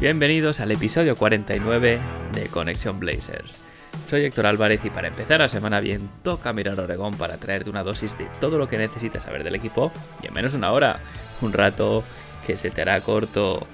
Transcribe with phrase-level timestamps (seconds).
[0.00, 1.98] Bienvenidos al episodio 49
[2.32, 3.60] de Conexión Blazers.
[4.08, 7.82] Soy Héctor Álvarez y para empezar la semana bien toca mirar Oregón para traerte una
[7.82, 9.92] dosis de todo lo que necesitas saber del equipo
[10.22, 11.00] y en menos una hora,
[11.42, 12.02] un rato
[12.46, 13.66] que se te hará corto.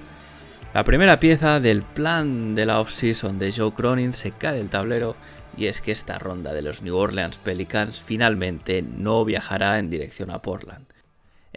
[0.73, 5.15] La primera pieza del plan de la offseason de Joe Cronin se cae del tablero
[5.55, 10.29] y es que esta ronda de los New Orleans Pelicans finalmente no viajará en dirección
[10.31, 10.96] a Portland.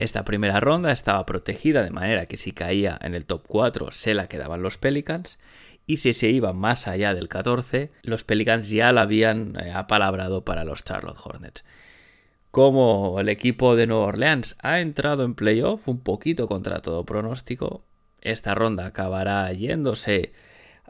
[0.00, 4.14] Esta primera ronda estaba protegida de manera que si caía en el top 4 se
[4.14, 5.38] la quedaban los Pelicans
[5.86, 10.42] y si se iba más allá del 14 los Pelicans ya la habían eh, apalabrado
[10.42, 11.66] para los Charlotte Hornets.
[12.50, 17.84] Como el equipo de Nueva Orleans ha entrado en playoff un poquito contra todo pronóstico,
[18.22, 20.32] esta ronda acabará yéndose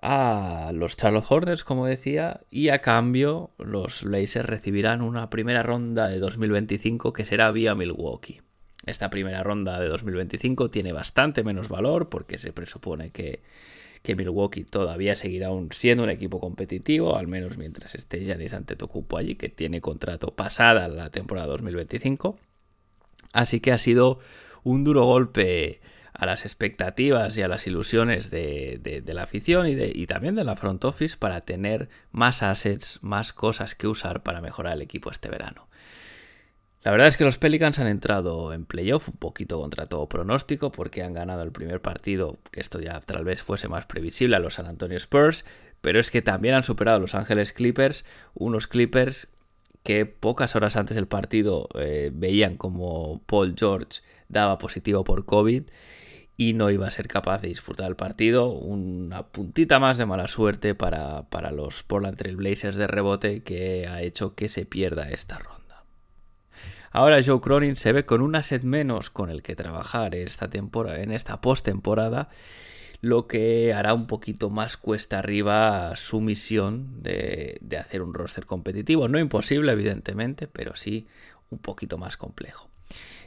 [0.01, 6.07] a los Charlotte Hornets, como decía, y a cambio los Blazers recibirán una primera ronda
[6.07, 8.41] de 2025 que será vía Milwaukee.
[8.87, 13.41] Esta primera ronda de 2025 tiene bastante menos valor porque se presupone que,
[14.03, 19.35] que Milwaukee todavía seguirá siendo un equipo competitivo, al menos mientras esté Giannis Antetokounmpo allí,
[19.35, 22.39] que tiene contrato pasada la temporada 2025.
[23.33, 24.19] Así que ha sido
[24.65, 25.81] un duro golpe
[26.13, 30.07] a las expectativas y a las ilusiones de, de, de la afición y, de, y,
[30.07, 34.75] también de la front office para tener más assets, más cosas que usar para mejorar
[34.75, 35.70] el equipo este verano.
[36.83, 40.73] La verdad es que los Pelicans han entrado en playoff un poquito contra todo pronóstico
[40.73, 44.39] porque han ganado el primer partido, que esto ya tal vez fuese más previsible a
[44.39, 45.45] los San Antonio Spurs,
[45.83, 49.29] pero es que también han superado a los Ángeles Clippers, unos Clippers
[49.83, 55.65] que pocas horas antes del partido eh, veían como Paul George daba positivo por COVID
[56.37, 58.49] y no iba a ser capaz de disfrutar el partido.
[58.49, 63.87] Una puntita más de mala suerte para, para los Portland Trail Blazers de rebote que
[63.87, 65.60] ha hecho que se pierda esta ronda.
[66.91, 71.01] Ahora Joe Cronin se ve con un asset menos con el que trabajar esta temporada,
[71.03, 72.29] en esta postemporada,
[73.01, 78.45] lo que hará un poquito más cuesta arriba su misión de, de hacer un roster
[78.45, 79.09] competitivo.
[79.09, 81.07] No imposible, evidentemente, pero sí
[81.51, 82.71] un poquito más complejo.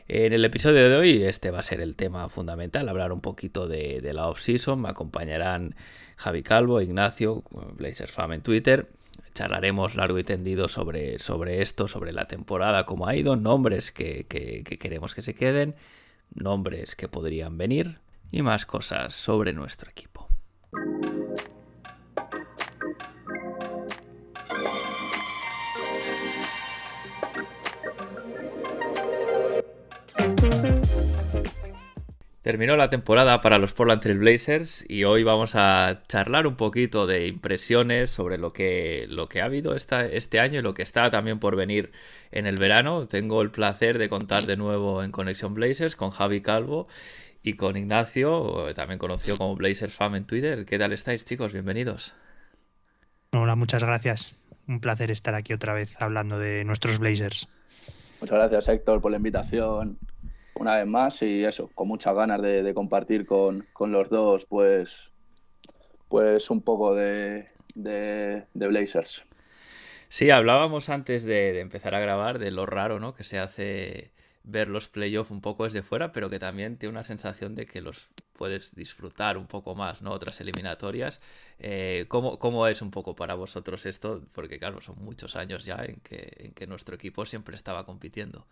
[0.07, 3.68] En el episodio de hoy este va a ser el tema fundamental, hablar un poquito
[3.68, 4.81] de, la off-season.
[4.81, 5.75] Me acompañarán
[6.18, 7.44] Javi Calvo, Ignacio,
[7.75, 8.90] Blazers Fam en Twitter.
[9.34, 14.26] Charlaremos largo y tendido sobre, sobre esto, sobre la temporada, cómo ha ido, nombres que,
[14.28, 15.76] que, que queremos que se queden,
[16.34, 18.00] nombres que podrían venir
[18.32, 20.28] y más cosas sobre nuestro equipo.
[32.44, 37.08] Terminó la temporada para los Portland Trail Blazers y hoy vamos a charlar un poquito
[37.08, 40.82] de impresiones sobre lo que, lo que ha habido esta, este año y lo que
[40.82, 41.94] está también por venir
[42.32, 43.08] en el verano.
[43.08, 46.90] Tengo el placer de contar de nuevo en Conexión Blazers con Javi Calvo
[47.44, 50.66] y con Ignacio, también conocido como Blazers Fam en Twitter.
[50.66, 51.53] ¿Qué tal estáis, chicos?
[51.53, 52.14] Bienvenidos.
[53.32, 54.36] Hola, muchas gracias.
[54.68, 57.48] Un placer estar aquí otra vez hablando de nuestros Blazers.
[58.20, 59.98] Muchas gracias, Héctor, por la invitación
[60.56, 65.12] una vez más y eso, con muchas ganas de, compartir con, con, los dos, pues,
[66.08, 69.25] pues un poco de, de, Blazers.
[70.09, 73.16] Sí, hablábamos antes de, de, empezar a grabar de lo raro, ¿no?
[73.16, 74.12] Que se hace
[74.44, 77.81] ver los playoffs un poco desde fuera, pero que también tiene una sensación de que
[77.81, 80.12] los puedes disfrutar un poco más, ¿no?
[80.12, 81.22] Otras eliminatorias.
[81.59, 84.22] Eh, ¿cómo, ¿cómo, es un poco para vosotros esto?
[84.34, 88.46] Porque claro, son muchos años ya en que, en que nuestro equipo siempre estaba compitiendo.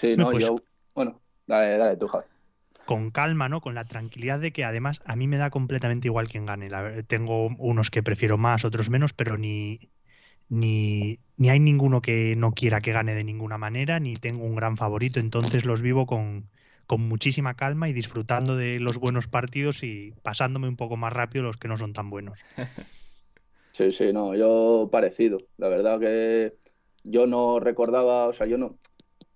[0.00, 0.56] Sí, no, pues, yo.
[0.94, 2.24] Bueno, dale, dale tú, Javi.
[2.86, 3.60] Con calma, ¿no?
[3.60, 6.70] Con la tranquilidad de que además a mí me da completamente igual quién gane.
[6.70, 9.90] La, tengo unos que prefiero más, otros menos, pero ni,
[10.48, 14.56] ni, ni hay ninguno que no quiera que gane de ninguna manera, ni tengo un
[14.56, 15.20] gran favorito.
[15.20, 16.48] Entonces los vivo con,
[16.86, 21.44] con muchísima calma y disfrutando de los buenos partidos y pasándome un poco más rápido
[21.44, 22.40] los que no son tan buenos.
[23.72, 25.38] Sí, sí, no, yo parecido.
[25.56, 26.54] La verdad que
[27.04, 28.76] yo no recordaba, o sea, yo no,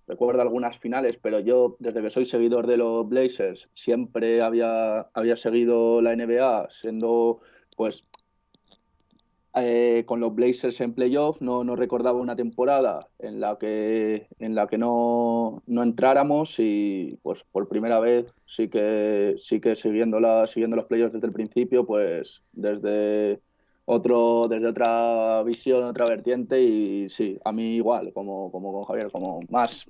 [0.07, 5.35] recuerdo algunas finales, pero yo desde que soy seguidor de los Blazers siempre había, había
[5.35, 7.41] seguido la NBA, siendo
[7.75, 8.05] pues
[9.57, 14.53] eh, con los Blazers en playoff, no, no, recordaba una temporada en la que, en
[14.53, 20.19] la que no, no, entráramos y pues por primera vez sí que, sí que siguiendo,
[20.19, 23.39] la, siguiendo los playoffs desde el principio, pues desde,
[23.85, 29.11] otro, desde otra visión, otra vertiente y sí, a mí igual, como, como con Javier,
[29.11, 29.85] como más...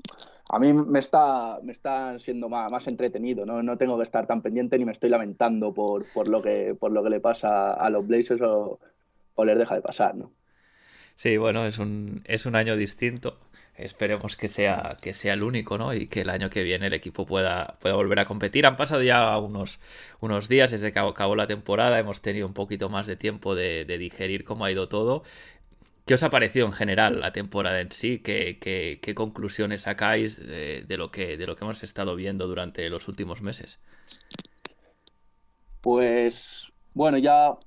[0.48, 3.64] A mí me está, me está siendo más, más entretenido, ¿no?
[3.64, 6.92] no tengo que estar tan pendiente ni me estoy lamentando por, por, lo, que, por
[6.92, 8.80] lo que le pasa a los Blazers o,
[9.34, 10.32] o les deja de pasar, ¿no?
[11.16, 13.40] Sí, bueno, es un, es un año distinto.
[13.78, 15.94] Esperemos que sea, que sea el único, ¿no?
[15.94, 18.66] Y que el año que viene el equipo pueda, pueda volver a competir.
[18.66, 19.80] Han pasado ya unos,
[20.22, 22.00] unos días desde que acabó la temporada.
[22.00, 25.24] Hemos tenido un poquito más de tiempo de, digerir cómo ha ido todo.
[26.06, 28.20] ¿Qué os ha parecido en general la temporada en sí?
[28.20, 33.10] ¿Qué, qué, conclusiones sacáis de, lo que, de lo que hemos estado viendo durante los
[33.10, 33.80] últimos meses?
[35.82, 37.58] Pues bueno, ya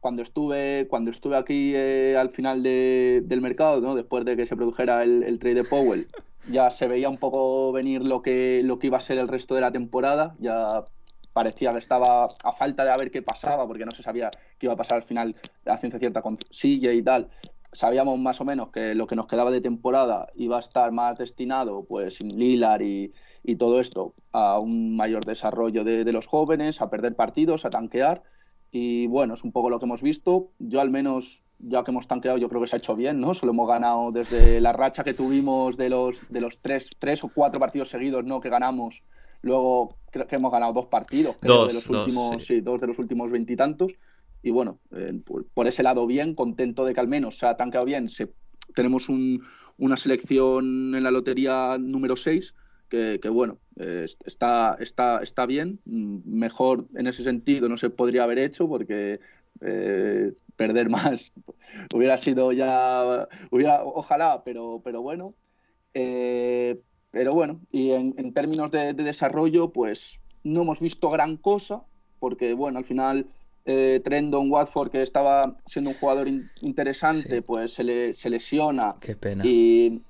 [0.00, 3.94] cuando estuve, cuando estuve aquí eh, al final del mercado, ¿no?
[3.94, 6.06] después de que se produjera el, trade de Powell,
[6.50, 9.54] ya se veía un poco venir lo que, lo que iba a ser el resto
[9.54, 10.34] de la temporada.
[10.38, 10.84] Ya
[11.32, 14.74] parecía que estaba a falta de ver qué pasaba, porque no se sabía qué iba
[14.74, 17.28] a pasar al final, la ciencia cierta con Silla y tal.
[17.70, 21.18] Sabíamos más o menos que lo que nos quedaba de temporada iba a estar más
[21.18, 23.12] destinado, pues, sin Lilar y,
[23.42, 27.70] y todo esto, a un mayor desarrollo de, de los jóvenes, a perder partidos, a
[27.70, 28.22] tanquear
[28.70, 30.50] y bueno, es un poco lo que hemos visto.
[30.58, 33.34] Yo al menos, ya que hemos tanqueado, yo creo que se ha hecho bien, ¿no?
[33.34, 37.28] Solo hemos ganado desde la racha que tuvimos de los, de los tres, tres o
[37.28, 38.40] cuatro partidos seguidos, ¿no?
[38.40, 39.02] Que ganamos.
[39.40, 42.60] Luego creo que hemos ganado dos partidos, dos, de los últimos, sí.
[42.60, 43.94] dos de los últimos veintitantos.
[44.42, 45.20] Y, bueno, eh,
[45.54, 48.08] por, ese lado bien, contento de que al menos se ha tanqueado bien.
[48.08, 48.32] Se,
[48.74, 49.42] tenemos un,
[49.78, 52.54] una selección en la lotería número 6
[52.88, 55.80] que, bueno, está, está, está bien.
[55.84, 59.20] Mm, mejor en ese sentido no se podría haber hecho porque
[59.60, 61.32] eh, perder más
[61.94, 65.34] hubiera sido ya, hubiera, ojalá, pero, pero bueno.
[65.94, 66.80] Eh,
[67.10, 71.82] pero bueno, y en, términos de, desarrollo, pues no hemos visto gran cosa,
[72.20, 73.26] porque bueno, al final
[73.64, 76.28] eh, Trendon Watford, que estaba siendo un jugador
[76.60, 78.96] interesante, pues se, le, se lesiona.
[79.00, 79.44] Qué pena.
[79.46, 80.02] Y,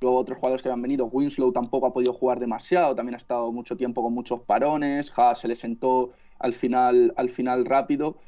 [0.00, 3.50] Luego otros jugadores que han venido, Winslow tampoco ha podido jugar demasiado, también ha estado
[3.50, 8.18] mucho tiempo con muchos parones, Haas se le sentó al final, al final rápido.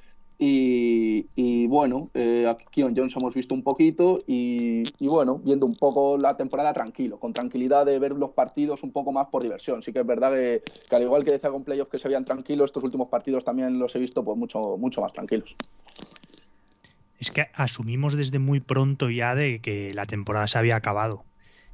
[0.40, 6.16] Y, bueno, eh, aquí en Jones hemos visto un poquito y, bueno, viendo un poco
[6.16, 9.82] la temporada tranquilo, con tranquilidad de ver los partidos un poco más por diversión.
[9.82, 10.62] Sí que es verdad que,
[10.94, 13.96] al igual que decía con playoffs que se veían tranquilos, estos últimos partidos también los
[13.96, 15.56] he visto pues mucho, mucho más tranquilos.
[17.18, 21.24] Es que asumimos desde muy pronto ya de que la temporada se había acabado.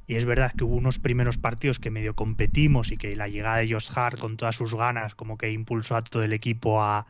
[0.07, 3.57] Y es verdad que hubo unos primeros partidos que medio competimos y que la llegada
[3.57, 7.07] de Josh Hart con todas sus ganas como que impulsó a todo el equipo a,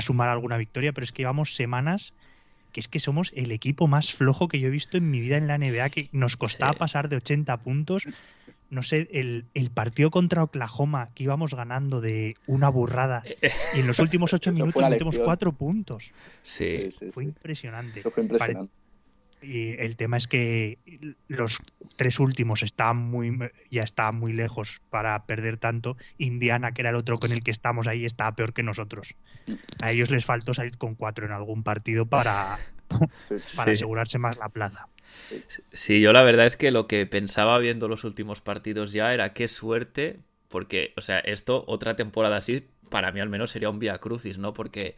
[0.00, 2.12] sumar alguna victoria, pero es que llevamos semanas
[2.72, 5.36] que es que somos el equipo más flojo que yo he visto en mi vida
[5.36, 8.04] en la NBA, que nos costaba pasar de 80 puntos.
[8.68, 13.22] No sé, el, partido contra Oklahoma, que íbamos ganando de una burrada,
[13.76, 16.10] y en los últimos ocho minutos metemos cuatro puntos.
[16.42, 16.90] Sí.
[17.12, 18.02] fue impresionante.
[18.02, 18.72] fue impresionante.
[19.44, 20.78] Y el tema es que
[21.28, 21.58] los
[21.96, 23.38] tres últimos están muy,
[23.70, 25.96] ya está muy lejos para perder tanto.
[26.18, 29.14] Indiana, que era el otro con el que estamos ahí, está peor que nosotros.
[29.82, 32.58] A ellos les faltó salir con cuatro en algún partido para,
[33.56, 34.88] para asegurarse más la plaza.
[35.72, 39.32] Sí, yo la verdad es que lo que pensaba viendo los últimos partidos ya era
[39.32, 43.78] qué suerte, porque, o sea, esto, otra temporada así, para mí al menos sería un
[43.78, 44.54] vía crucis, ¿no?
[44.54, 44.96] Porque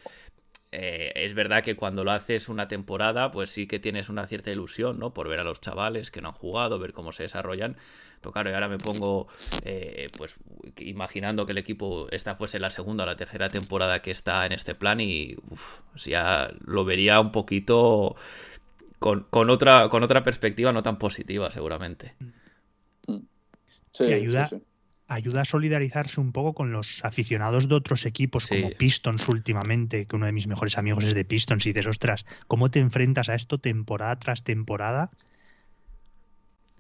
[0.73, 4.51] eh, es verdad que cuando lo haces una temporada, pues sí que tienes una cierta
[4.51, 5.15] ilusión, ¿no?
[5.15, 7.77] Por ver a los chavales que no han jugado, ver cómo se desarrollan.
[8.21, 9.29] Pero claro, y ahora me pongo,
[9.65, 10.37] eh, pues,
[10.79, 14.53] imaginando que el equipo esta fuese la segunda o la tercera temporada que está en
[14.53, 15.37] este plan y
[16.05, 18.17] ya lo vería un poquito
[18.99, 22.15] con, otra, con otra perspectiva no tan positiva, seguramente.
[23.93, 24.63] Sí, ayuda, sí,
[25.09, 30.17] ayuda a solidarizarse un poco con los aficionados de otros equipos como Pistons últimamente, que
[30.17, 33.35] uno de mis mejores amigos es de Pistons y dices, ostras, ¿cómo te enfrentas a
[33.35, 35.11] esto temporada tras temporada?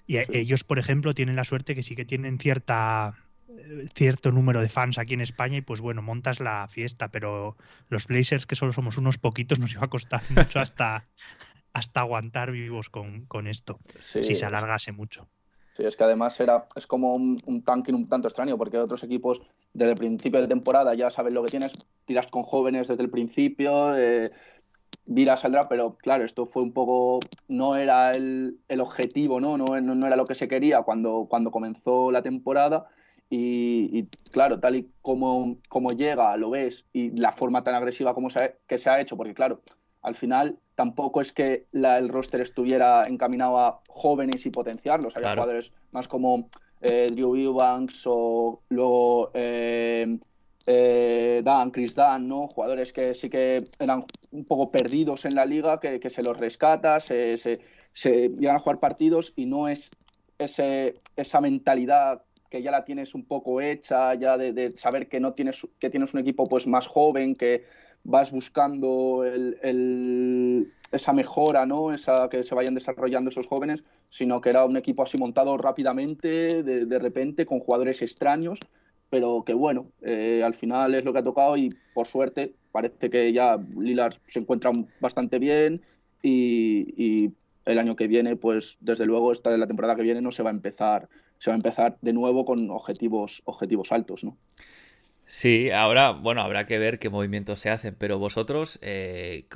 [0.06, 3.14] Y ellos, por ejemplo, tienen la suerte que sí que tienen cierta
[3.48, 7.56] eh, cierto número de fans aquí en España y pues bueno, montas la fiesta, pero
[7.88, 11.08] los Blazers, que solo somos unos poquitos, nos iba a costar mucho hasta,
[11.72, 15.28] hasta aguantar vivos con, con esto, si se alargase mucho.
[15.76, 19.02] Sí, es que además era, es como un, un, tanking un tanto extraño, porque otros
[19.02, 19.42] equipos
[19.74, 21.72] desde el principio de temporada ya sabes lo que tienes,
[22.06, 24.32] tiras con jóvenes desde el principio, eh,
[25.08, 29.56] Vira saldrá, pero claro, esto fue un poco, no era el, el objetivo, ¿no?
[29.56, 30.06] No, ¿no?
[30.06, 32.86] era lo que se quería cuando, cuando comenzó la temporada.
[33.28, 38.30] Y, claro, tal y como, como llega, lo ves, y la forma tan agresiva como
[38.30, 39.62] se que se ha hecho, porque claro,
[40.02, 45.16] al final tampoco es que el roster estuviera encaminado a jóvenes y potenciarlos.
[45.16, 46.48] Había jugadores más como
[46.82, 50.18] eh, Drew Eubanks o luego eh,
[50.66, 52.46] eh, Dan, Chris Dan, ¿no?
[52.48, 57.00] Jugadores que sí que eran un poco perdidos en la liga, que, se los rescata,
[57.00, 59.90] se, se, llegan a jugar partidos y no es
[60.38, 65.32] ese, esa mentalidad que ya la tienes un poco hecha, ya de, saber que no
[65.32, 67.64] tienes, que tienes un equipo pues más joven, que
[68.06, 69.24] vas buscando
[70.92, 71.92] esa mejora, ¿no?
[71.92, 76.62] Esa, que se vayan desarrollando esos jóvenes, sino que era un equipo así montado rápidamente,
[76.62, 78.60] de, repente, con jugadores extraños,
[79.10, 83.10] pero que bueno, eh, al final es lo que ha tocado y por suerte parece
[83.10, 84.70] que ya Lillard se encuentra
[85.00, 85.82] bastante bien
[86.22, 87.32] y, y
[87.64, 90.44] el año que viene, pues desde luego esta de la temporada que viene no se
[90.44, 91.08] va a empezar,
[91.38, 94.36] se va a empezar de nuevo con objetivos, objetivos altos, ¿no?
[95.28, 99.48] Sí, ahora, bueno, habrá que ver qué movimientos se hacen, pero vosotros, eh,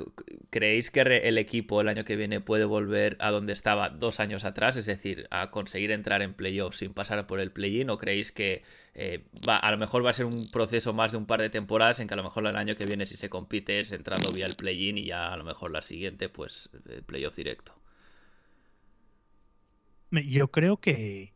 [0.50, 4.44] ¿creéis que el equipo el año que viene puede volver a donde estaba dos años
[4.44, 4.76] atrás?
[4.76, 8.64] Es decir, a conseguir entrar en playoffs sin pasar por el play-in, ¿o creéis que
[8.94, 11.50] eh, va, a lo mejor va a ser un proceso más de un par de
[11.50, 14.32] temporadas en que a lo mejor el año que viene si se compite es entrando
[14.32, 17.76] vía el play-in y ya a lo mejor la siguiente, pues, eh, playoff directo?
[20.10, 21.32] Yo creo que,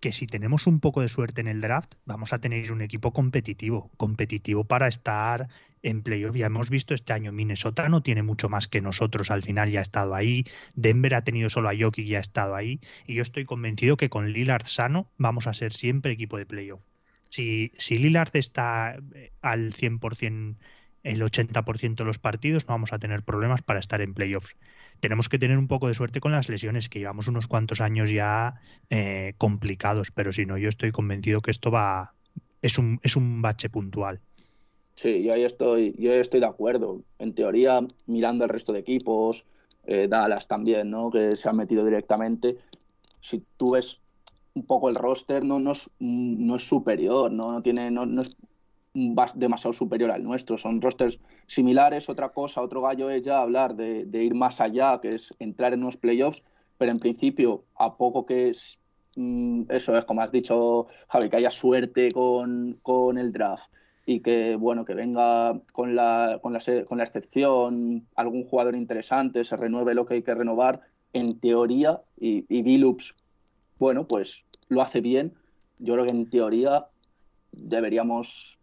[0.00, 3.12] que si tenemos un poco de suerte en el draft, vamos a tener un equipo
[3.12, 5.48] competitivo, competitivo para estar
[5.82, 6.36] en playoff.
[6.36, 9.80] Ya hemos visto este año, Minnesota no tiene mucho más que nosotros, al final ya
[9.80, 13.22] ha estado ahí, Denver ha tenido solo a Jokic y ha estado ahí, y yo
[13.22, 16.82] estoy convencido que con Lillard sano vamos a ser siempre equipo de playoff.
[17.28, 20.56] Si, si Lillard está eh, al 100%,
[21.04, 24.56] el 80% de los partidos, no vamos a tener problemas para estar en playoffs
[25.00, 28.10] tenemos que tener un poco de suerte con las lesiones, que llevamos unos cuantos años
[28.10, 32.12] ya eh, complicados, pero si no, yo estoy convencido que esto va,
[32.62, 34.20] es un, es un bache puntual.
[34.94, 37.02] Sí, yo ahí estoy, yo estoy de acuerdo.
[37.18, 39.44] En teoría, mirando al resto de equipos,
[39.86, 41.10] eh, Dallas también, ¿no?
[41.10, 42.56] Que se han metido directamente.
[43.20, 44.00] Si tú ves
[44.54, 48.22] un poco el roster, no, no, es, no es superior, no, no tiene, no, no
[48.22, 48.30] es
[48.92, 50.56] demasiado superior al nuestro.
[50.56, 52.08] Son rosters similares.
[52.08, 55.80] Otra cosa, otro gallo es ya hablar de, ir más allá, que es entrar en
[55.80, 56.42] unos playoffs,
[56.76, 58.52] pero en principio, a poco que
[59.16, 63.70] mm, eso es, como has dicho, Javi, que haya suerte con, con el draft
[64.06, 66.40] y que bueno que venga con la
[67.02, 70.80] excepción algún jugador interesante, se renueve lo que hay que renovar,
[71.12, 73.14] en teoría, y, y Billups,
[73.78, 75.34] bueno, pues lo hace bien.
[75.78, 76.86] Yo creo que en teoría
[77.52, 78.57] deberíamos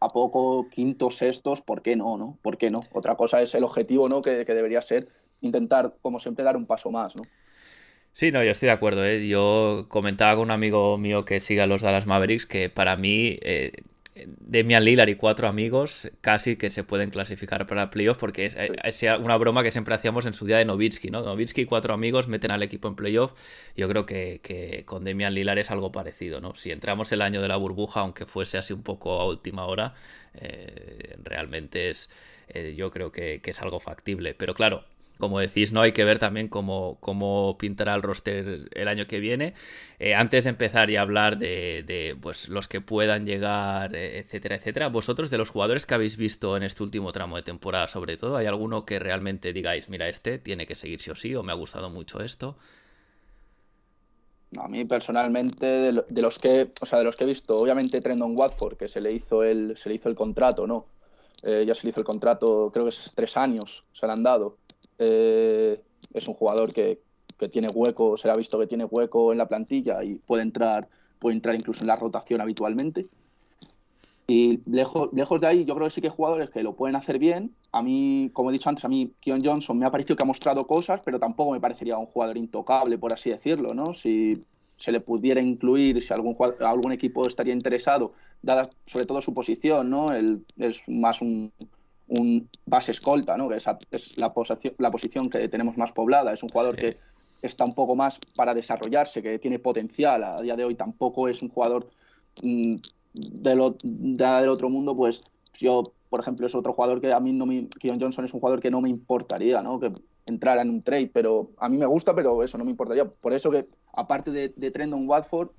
[0.00, 2.38] a poco, quintos, sextos, ¿por qué no, no?
[2.42, 2.80] ¿Por qué no?
[2.92, 4.22] Otra cosa es el objetivo, ¿no?
[4.22, 5.06] Que, debería ser
[5.42, 7.22] intentar, como siempre, dar un paso más, ¿no?
[8.12, 9.04] Sí, no, yo estoy de acuerdo.
[9.04, 9.28] ¿eh?
[9.28, 13.38] Yo comentaba con un amigo mío que sigue a los Dallas Mavericks que para mí
[13.42, 13.72] eh,
[14.26, 19.36] Demian Lillard y cuatro amigos casi que se pueden clasificar para playoffs porque es, una
[19.36, 21.22] broma que siempre hacíamos en su día de Novitsky, ¿no?
[21.22, 23.34] Novitsky y cuatro amigos meten al equipo en playoff.
[23.76, 26.54] Yo creo que, con Demian Lillard es algo parecido, ¿no?
[26.54, 29.94] Si entramos el año de la burbuja, aunque fuese así un poco a última hora,
[30.34, 32.10] eh, realmente es,
[32.48, 34.34] eh, yo creo que, que es algo factible.
[34.34, 34.84] Pero claro,
[35.20, 39.20] como decís, no hay que ver también cómo, cómo pintará el roster el año que
[39.20, 39.54] viene.
[40.00, 44.88] Eh, antes de empezar y hablar de, pues, los que puedan llegar, eh, etcétera, etcétera,
[44.88, 48.36] vosotros de los jugadores que habéis visto en este último tramo de temporada, sobre todo,
[48.36, 51.52] ¿hay alguno que realmente digáis, mira, este tiene que seguir sí o sí, o me
[51.52, 52.56] ha gustado mucho esto?
[54.58, 58.36] A mí personalmente, de, los que, o sea, de los que he visto, obviamente Trendon
[58.36, 60.86] Watford, que se le hizo el, se le hizo el contrato, ¿no?
[61.42, 64.24] Eh, ya se le hizo el contrato, creo que es tres años, se le han
[64.24, 64.56] dado.
[65.00, 67.00] Eh, es un jugador que,
[67.50, 70.88] tiene hueco, se le ha visto que tiene hueco en la plantilla y puede entrar,
[71.18, 73.06] puede entrar incluso en la rotación habitualmente.
[74.26, 76.96] Y lejos, lejos de ahí, yo creo que sí que hay jugadores que lo pueden
[76.96, 77.56] hacer bien.
[77.72, 80.26] A mí, como he dicho antes, a mí Keon Johnson me ha parecido que ha
[80.26, 83.94] mostrado cosas, pero tampoco me parecería un jugador intocable, por así decirlo, ¿no?
[83.94, 84.44] Si
[84.76, 89.88] se le pudiera incluir, si algún, algún equipo estaría interesado, dada sobre todo su posición,
[89.88, 90.12] ¿no?
[90.12, 91.52] Él es más un,
[92.10, 93.48] un base escolta, ¿no?
[93.48, 96.32] que es, la, posición, la posición que tenemos más poblada.
[96.32, 96.98] Es un jugador que
[97.40, 100.24] está un poco más para desarrollarse, que tiene potencial.
[100.24, 101.88] A día de hoy tampoco es un jugador
[102.42, 102.76] mm,
[103.14, 105.22] del, otro mundo, pues
[105.54, 107.68] yo, por ejemplo, es otro jugador que a mí no me...
[107.68, 109.78] Keon Johnson es un jugador que no me importaría, ¿no?
[109.78, 109.92] Que
[110.26, 113.04] entrara en un trade, pero a mí me gusta, pero eso no me importaría.
[113.04, 115.50] Por eso que, aparte de, de Trendon Watford,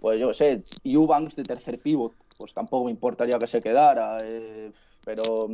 [0.00, 4.18] pues yo sé, Eubanks de tercer pivot, pues tampoco me importaría que se quedara.
[4.22, 4.72] Eh,
[5.04, 5.48] pero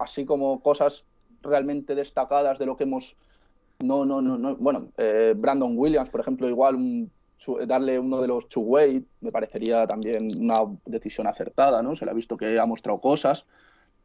[0.00, 1.04] así como cosas
[1.42, 3.16] realmente destacadas de lo que hemos...
[3.78, 4.56] No, no, no, no.
[4.56, 7.08] Bueno, eh, Brandon Williams, por ejemplo, igual
[7.66, 11.96] darle uno de los two-way me parecería también una decisión acertada, ¿no?
[11.96, 13.46] Se le ha visto que ha mostrado cosas,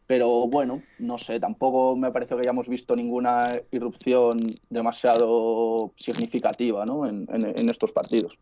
[0.07, 7.07] Pero bueno, no sé, tampoco me parece que hayamos visto ninguna irrupción demasiado significativa ¿no?
[7.07, 8.37] en, en estos partidos.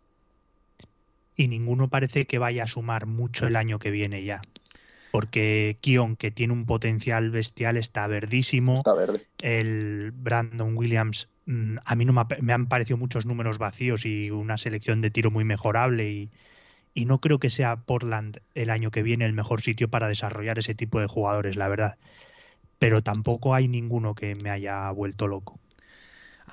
[1.35, 4.41] Y ninguno parece que vaya a sumar mucho el año que viene ya
[5.13, 8.73] porque Kion, que tiene un potencial bestial, está verdísimo.
[8.77, 9.27] Está verde.
[9.43, 14.57] El Brandon Williams, mm, a mí no me, han parecido muchos números vacíos y una
[14.57, 16.31] selección de tiro muy mejorable y,
[16.95, 20.57] y no creo que sea Portland el año que viene el mejor sitio para desarrollar
[20.57, 21.97] ese tipo de jugadores, la verdad.
[22.79, 25.59] Pero tampoco hay ninguno que me haya vuelto loco.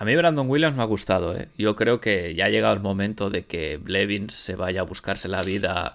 [0.00, 1.48] A mí Brandon Williams me ha gustado, ¿eh?
[1.58, 5.28] Yo creo que ya ha llegado el momento de que Blevins se vaya a buscarse
[5.28, 5.92] la vida,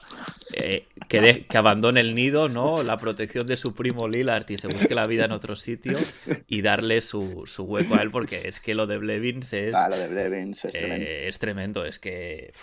[0.53, 2.83] eh, que, que abandone el nido, ¿no?
[2.83, 5.97] La protección de su primo Lillard y se busque la vida en otro sitio
[6.47, 9.73] y darle su, hueco a él, porque es que lo de Blevins es...
[9.73, 11.05] Ah, lo de Blevins es, tremendo.
[11.07, 12.53] Eh, es tremendo, es que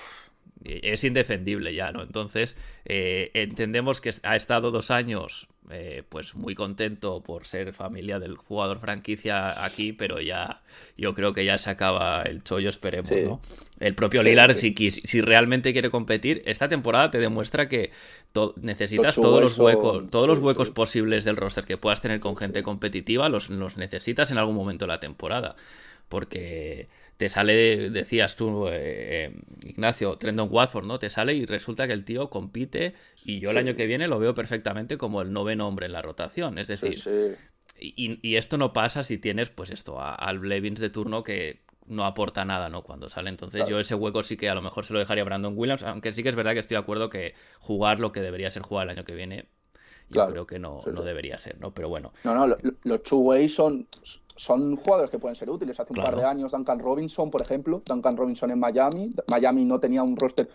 [0.65, 2.03] es indefendible ya, ¿no?
[2.03, 8.19] Entonces, eh, entendemos que ha estado dos años, eh, pues muy contento por ser familia
[8.19, 10.63] del jugador franquicia aquí, pero ya
[10.97, 13.41] yo creo que ya se acaba el chollo, esperemos, ¿no?
[13.81, 17.91] El propio Lillard, Si, si, realmente quiere competir, esta temporada te demuestra que
[18.61, 22.63] necesitas todos los huecos, todos los huecos posibles del roster que puedas tener con gente
[22.63, 25.57] competitiva, los, los necesitas en algún momento de la temporada.
[26.09, 26.89] Porque
[27.23, 29.33] te sale, decías tú, eh, eh,
[29.65, 30.99] Ignacio, Trendon Watford, ¿no?
[30.99, 34.19] Te sale y resulta que el tío compite y yo el año que viene lo
[34.19, 36.59] veo perfectamente como el noveno hombre en la rotación.
[36.59, 37.39] Es decir,
[37.79, 42.45] y, esto no pasa si tienes, pues esto, al Blevins de turno que no aporta
[42.45, 42.83] nada, ¿no?
[42.83, 43.31] Cuando sale.
[43.31, 45.85] Entonces yo ese hueco sí que a lo mejor se lo dejaría a Brandon Williams,
[45.85, 48.63] aunque sí que es verdad que estoy de acuerdo que jugar lo que debería ser
[48.63, 49.47] jugar el año que viene
[50.09, 51.73] yo creo que no, no debería ser, ¿no?
[51.73, 52.13] Pero bueno.
[52.25, 53.87] No, no, los two ways son,
[54.35, 55.79] son jugadores que pueden ser útiles.
[55.79, 59.15] Hace un par de años Duncan Robinson, por ejemplo, Duncan Robinson en Miami.
[59.29, 60.49] Miami no tenía un roster,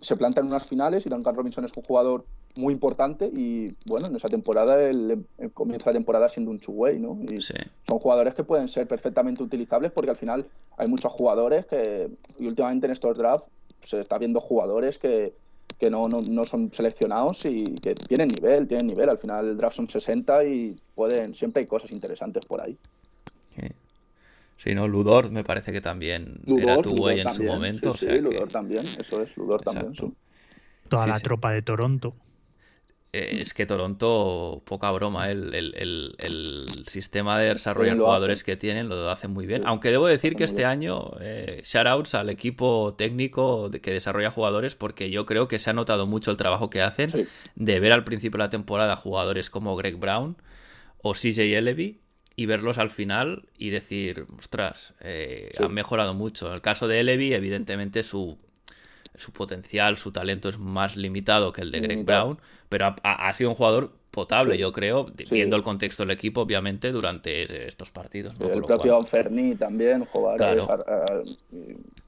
[0.00, 4.06] se planta en unas finales y Duncan Robinson es un jugador muy importante y bueno,
[4.06, 7.18] en esa temporada el, comienzo de la temporada siendo un two-way, ¿no?
[7.30, 12.10] Y son jugadores que pueden ser perfectamente utilizables porque al final hay muchos jugadores que,
[12.38, 13.48] y últimamente en estos drafts
[13.80, 15.34] se está viendo jugadores que,
[15.78, 19.08] que no, no, no, son seleccionados y que tienen nivel, tienen nivel.
[19.08, 22.76] Al final el draft son 60 y pueden, siempre hay cosas interesantes por ahí.
[24.56, 24.86] Sí, ¿no?
[24.86, 27.94] Ludor me parece que también era tu güey en su momento.
[27.94, 29.92] Sí, Ludor también, eso es, Ludor también.
[30.88, 32.14] Toda la tropa de Toronto.
[33.14, 35.32] Eh, es que Toronto, poca broma, ¿eh?
[35.32, 39.64] el, sistema de desarrollo de jugadores que tienen lo hacen muy bien.
[39.66, 45.10] Aunque debo decir que este año, eh, shoutouts al equipo técnico que desarrolla jugadores, porque
[45.10, 48.38] yo creo que se ha notado mucho el trabajo que hacen de ver al principio
[48.38, 50.36] de la temporada jugadores como Greg Brown
[51.02, 52.00] o CJ Levy
[52.36, 56.48] y verlos al final y decir, ostras, eh, han mejorado mucho.
[56.48, 58.38] En el caso de Levy, evidentemente su,
[59.14, 63.50] su potencial, su talento es más limitado que el de Greg Brown, pero ha, sido
[63.50, 68.34] un jugador potable, yo creo, viendo el contexto del equipo, obviamente, durante estos partidos.
[68.40, 70.64] El propio Ferni también, jugadores,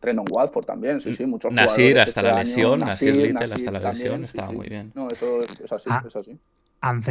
[0.00, 3.80] Trendon Watford también, sí, sí, muchos Nasir hasta la este lesión, Nasir, Little hasta la
[3.80, 4.92] lesión, estaba muy bien.
[4.94, 6.38] No, eso es así, ah, es así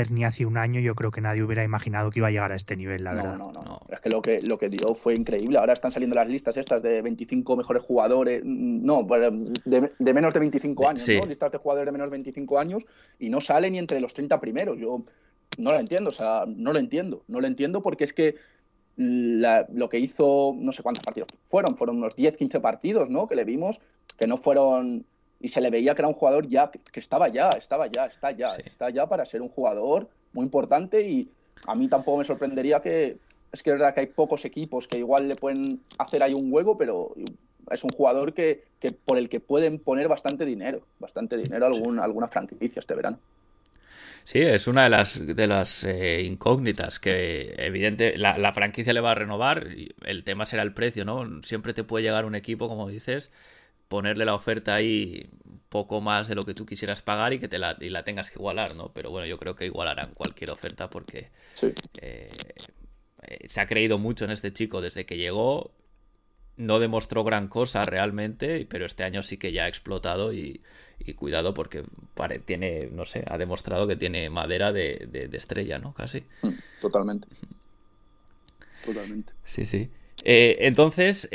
[0.09, 2.55] ni hace un año yo creo que nadie hubiera imaginado que iba a llegar a
[2.55, 3.37] este nivel, la verdad.
[3.37, 3.81] No, no, no.
[3.89, 5.57] Es que lo que lo que dio fue increíble.
[5.57, 9.31] Ahora están saliendo las listas estas de 25 mejores jugadores, no, pues,
[9.65, 11.25] de, menos de 25 años, ¿no?
[11.25, 12.83] Listas de jugadores de menos de 25 años
[13.19, 14.77] y no sale ni entre los 30 primeros.
[14.79, 15.03] Yo
[15.57, 17.23] no lo entiendo, o sea, no lo entiendo.
[17.27, 18.35] No lo entiendo porque es que
[18.95, 23.27] lo que hizo, no sé cuántos partidos fueron, fueron unos 10, 15 partidos, ¿no?
[23.27, 23.81] Que le vimos
[24.17, 25.05] que no fueron
[25.43, 28.31] y se le veía que era un jugador ya, que estaba ya, estaba ya, está
[28.31, 31.29] ya, está ya para ser un jugador muy importante y
[31.67, 33.17] a mí tampoco me sorprendería que,
[33.51, 36.51] es que es verdad que hay pocos equipos que igual le pueden hacer ahí un
[36.51, 37.13] huevo, pero
[37.69, 38.63] es un jugador que,
[39.03, 43.19] por el que pueden poner bastante dinero, bastante dinero algún, alguna franquicia este verano.
[44.23, 49.01] Sí, es una de las, de las eh, incógnitas que, evidente, la, la, franquicia le
[49.01, 49.67] va a renovar.
[50.05, 51.43] El tema será el precio, ¿no?
[51.43, 53.33] Siempre te puede llegar un equipo, como dices,
[53.93, 55.29] ponerle la oferta ahí
[55.69, 58.31] poco más de lo que tú quisieras pagar y que te la, y la tengas
[58.31, 58.91] que igualar, ¿no?
[58.91, 61.29] Pero bueno, yo creo que igualarán cualquier oferta porque
[62.01, 62.31] eh,
[63.21, 65.75] eh, se ha creído mucho en este chico desde que llegó.
[66.57, 70.63] No demostró gran cosa realmente, pero este año sí que ya ha explotado y,
[71.15, 71.83] cuidado porque
[72.45, 75.93] tiene, no sé, ha demostrado que tiene madera de, estrella, ¿no?
[75.93, 76.23] Casi.
[76.41, 76.49] Mm,
[76.81, 77.27] totalmente.
[78.83, 79.33] Totalmente.
[79.45, 79.91] Sí, sí.
[80.23, 81.29] Eh, entonces,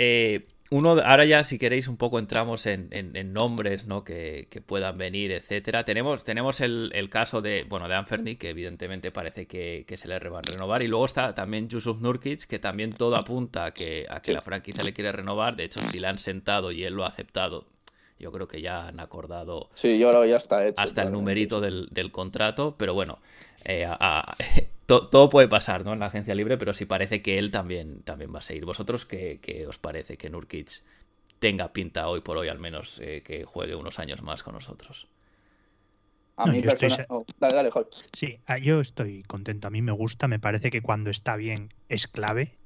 [0.71, 2.91] uno, ahora ya si queréis un poco entramos en,
[3.33, 4.05] nombres ¿no?
[4.05, 5.85] que, puedan venir, etcétera.
[5.85, 10.45] Tenemos, tenemos el, caso de, bueno, de Anferni, que evidentemente parece que, se le van
[10.47, 10.83] a renovar.
[10.83, 14.43] Y luego está también Yusuf Nurkic, que también todo apunta a que, a que la
[14.43, 15.57] franquicia le quiere renovar.
[15.57, 17.67] De hecho, si le han sentado y él lo ha aceptado,
[18.19, 20.81] Yo creo que ya han acordado Sí, yo creo que ya está hecho.
[20.81, 23.21] hasta el numerito del contrato, pero bueno,
[23.69, 24.37] eh, a- a-
[24.87, 25.93] to- todo puede pasar ¿no?
[25.95, 28.65] en la agencia libre, pero sí parece que él también, también va a seguir.
[28.67, 30.83] ¿Vosotros qué, qué os parece que Nurkic
[31.41, 35.09] tenga pinta hoy por hoy, al menos, eh, que juegue unos años más con nosotros?
[36.37, 37.71] A No, mí yo estoy persona- oh, dale, dale.
[38.15, 39.69] Sí, ah, yo estoy contento.
[39.69, 42.59] A mí me gusta, me parece que cuando está bien es clave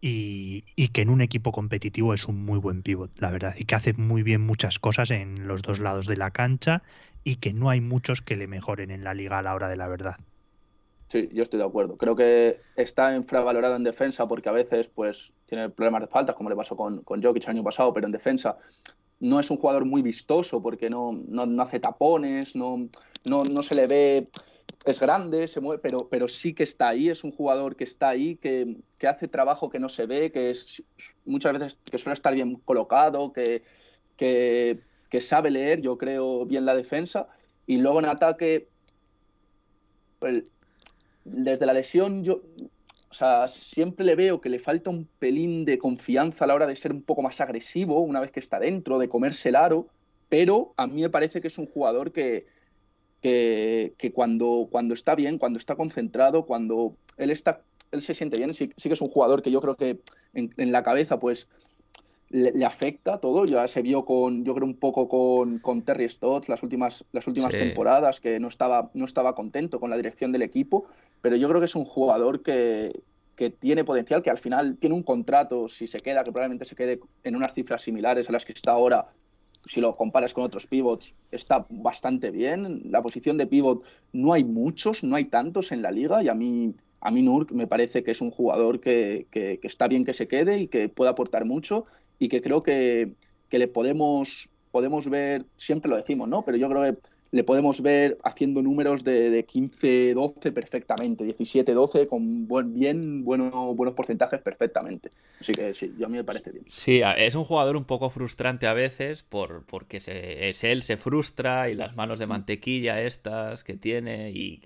[0.00, 3.64] y, y que en un equipo competitivo es un muy buen pivot, la verdad, y
[3.66, 6.82] que hace muy bien muchas cosas en los dos lados de la cancha
[7.24, 9.76] y que no hay muchos que le mejoren en la liga a la hora de
[9.76, 10.16] la verdad.
[11.12, 11.98] Sí, yo estoy de acuerdo.
[11.98, 16.48] Creo que está infravalorado en defensa porque a veces pues tiene problemas de faltas, como
[16.48, 18.56] le pasó con, con Jokic el año pasado, pero en defensa
[19.20, 22.88] no es un jugador muy vistoso porque no, no, no hace tapones, no,
[23.24, 24.28] no, no se le ve,
[24.86, 28.08] es grande, se mueve, pero, pero sí que está ahí, es un jugador que está
[28.08, 30.82] ahí, que, que hace trabajo que no se ve, que es
[31.26, 33.64] muchas veces que suele estar bien colocado, que,
[34.16, 37.28] que, que sabe leer, yo creo, bien la defensa.
[37.66, 38.70] Y luego en ataque,
[41.24, 42.42] desde la lesión, yo,
[43.10, 46.66] o sea, siempre le veo que le falta un pelín de confianza a la hora
[46.66, 49.88] de ser un poco más agresivo una vez que está dentro, de comerse el aro,
[50.28, 52.46] pero a mí me parece que es un jugador que,
[53.20, 58.38] que, que cuando, cuando está bien, cuando está concentrado, cuando él está, él se siente
[58.38, 60.00] bien, sí, sí que es un jugador que yo creo que
[60.32, 61.48] en, en la cabeza, pues
[62.30, 63.44] le, le afecta todo.
[63.44, 67.26] Ya se vio con, yo creo, un poco con, con Terry Stotts las últimas, las
[67.26, 67.58] últimas Sí.
[67.58, 70.86] temporadas, que no estaba, no estaba contento con la dirección del equipo,
[71.22, 72.92] pero yo creo que es un jugador que,
[73.36, 76.76] que tiene potencial, que al final tiene un contrato, si se queda, que probablemente se
[76.76, 79.08] quede en unas cifras similares a las que está ahora,
[79.68, 82.82] si lo comparas con otros pivots, está bastante bien.
[82.90, 86.34] La posición de pivot no hay muchos, no hay tantos en la liga y a
[86.34, 90.14] mí, a mí Nurk me parece que es un jugador que, que- está bien que
[90.14, 91.86] se quede y que puede aportar mucho
[92.18, 93.14] y que creo que,
[93.48, 96.44] que le podemos, podemos ver, siempre lo decimos, ¿no?
[96.44, 96.98] Pero yo creo que
[97.32, 103.94] le podemos ver haciendo números de, de 15-12 perfectamente, 17-12 con buen, bien bueno, buenos
[103.94, 105.10] porcentajes perfectamente.
[105.40, 106.64] Así que sí, yo a mí me parece bien.
[106.68, 110.96] Sí, es un jugador un poco frustrante a veces por, porque se, es él se
[110.98, 114.58] frustra y las manos de mantequilla estas que tiene y,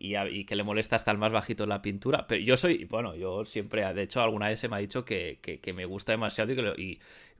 [0.44, 2.26] que le molesta hasta el más bajito en la pintura.
[2.26, 5.38] Pero yo soy, bueno, yo siempre, de hecho, alguna vez se me ha dicho que,
[5.74, 6.74] me gusta demasiado y, que lo-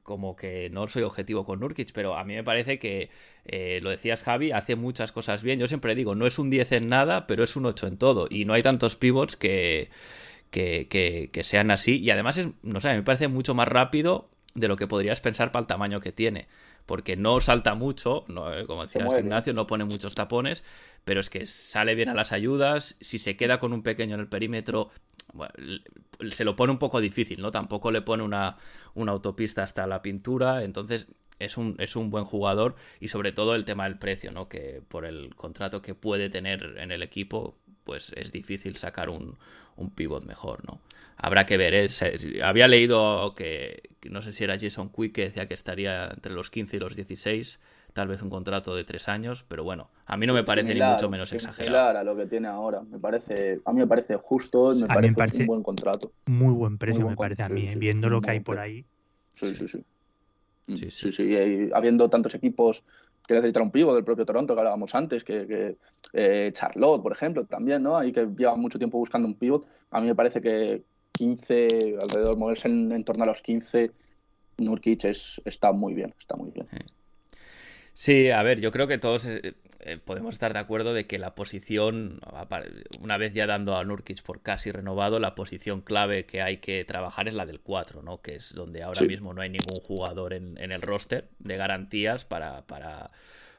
[0.07, 3.11] como que no soy objetivo con Nurkic, pero a mí me parece que,
[3.45, 5.59] eh, lo decías Javi, hace muchas cosas bien.
[5.61, 8.29] Yo siempre digo, no es un 10 en nada, pero es un 8 en todo.
[8.31, 9.91] Y no hay tantos pivots que,
[10.51, 11.99] que, que- que sean así.
[11.99, 15.53] Y además, es, no sé, me parece mucho más rápido de lo que podrías pensar
[15.53, 16.49] para el tamaño que tiene.
[16.87, 19.21] Porque no salta mucho, no, eh, como mueve.
[19.21, 20.63] Ignacio, no pone muchos tapones,
[21.05, 22.97] pero es que sale bien a las ayudas.
[23.01, 24.91] Si se queda con un pequeño en el perímetro,
[25.33, 25.53] bueno,
[26.31, 27.51] se lo pone un poco difícil, ¿no?
[27.51, 28.57] Tampoco le pone una,
[28.95, 30.63] una autopista hasta la pintura.
[30.63, 32.77] Entonces, es un, es un buen jugador.
[33.01, 34.49] Y sobre todo el tema del precio, ¿no?
[34.49, 39.39] Que por el contrato que puede tener en el equipo, pues es difícil sacar un,
[39.77, 40.81] un pivot mejor, ¿no?
[41.17, 41.89] Habrá que ver, ¿eh?
[41.89, 46.09] Se- había leído que, que no sé si era Jason Quick que decía que estaría
[46.09, 47.59] entre los 15 y los 16,
[47.95, 50.83] tal vez un contrato de tres años, pero bueno, a mí no me parece ni
[50.83, 51.99] mucho menos exagerado.
[51.99, 52.83] a lo que tiene ahora.
[52.83, 55.63] Me parece, a mí me parece justo, me A mí me parece, parece- un buen
[55.63, 56.13] contrato.
[56.27, 58.41] Muy buen precio, buen me parece a mí, sí, eh, sí, viendo lo que hay
[58.41, 58.73] por precio.
[58.73, 58.85] ahí.
[59.35, 59.85] Sí, sí, sí.
[60.67, 61.13] Mm, Sí, Sí, sí.
[61.13, 61.23] sí.
[61.25, 62.83] y habiendo tantos equipos
[63.27, 65.77] que necesitan un pivo del propio Toronto que hablábamos antes, que,
[66.13, 67.97] eh, Charlotte, por ejemplo, también, ¿no?
[67.97, 69.67] Ahí que lleva mucho tiempo buscando un pivot.
[69.91, 73.91] A mí me parece que 15, alrededor, moverse en, en torno a los 15,
[74.59, 76.67] Nurkic es, está muy bien, está muy bien.
[77.95, 79.27] Sí, a ver, yo creo que todos
[79.87, 82.21] eh, podemos estar de acuerdo de que la posición,
[83.01, 86.85] una vez ya dando a Nurkic por casi renovado, la posición clave que hay que
[86.85, 88.21] trabajar es la del 4, ¿no?
[88.21, 89.07] Que es donde ahora Sí.
[89.07, 93.11] mismo no hay ningún jugador en, en el roster de garantías para, para,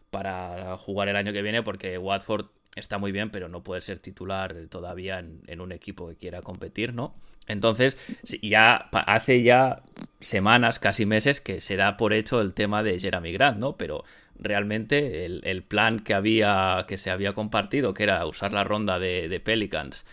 [0.09, 3.99] para jugar el año que viene, porque Watford está muy bien, pero no puede ser
[3.99, 7.15] titular todavía en, en un equipo que quiera competir, ¿no?
[7.47, 7.97] Entonces,
[8.41, 9.81] ya hace ya
[10.19, 13.77] semanas, casi meses, que se da por hecho el tema de Jeremy Grant, ¿no?
[13.77, 14.03] Pero
[14.39, 19.41] realmente el, plan que había, que se había compartido, que era usar la ronda de,
[19.43, 20.05] Pelicans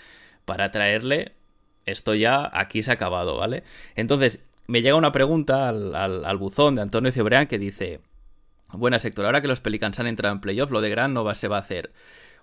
[0.45, 1.33] para traerle,
[1.87, 3.63] esto ya aquí se ha acabado, ¿vale?
[3.95, 8.01] Entonces, me llega una pregunta al, buzón de Antonio Ciobreán que dice:
[8.73, 11.49] Buena sector, ahora que los Pelicans han entrado en playoff, lo de Grant no se
[11.49, 11.93] va a hacer.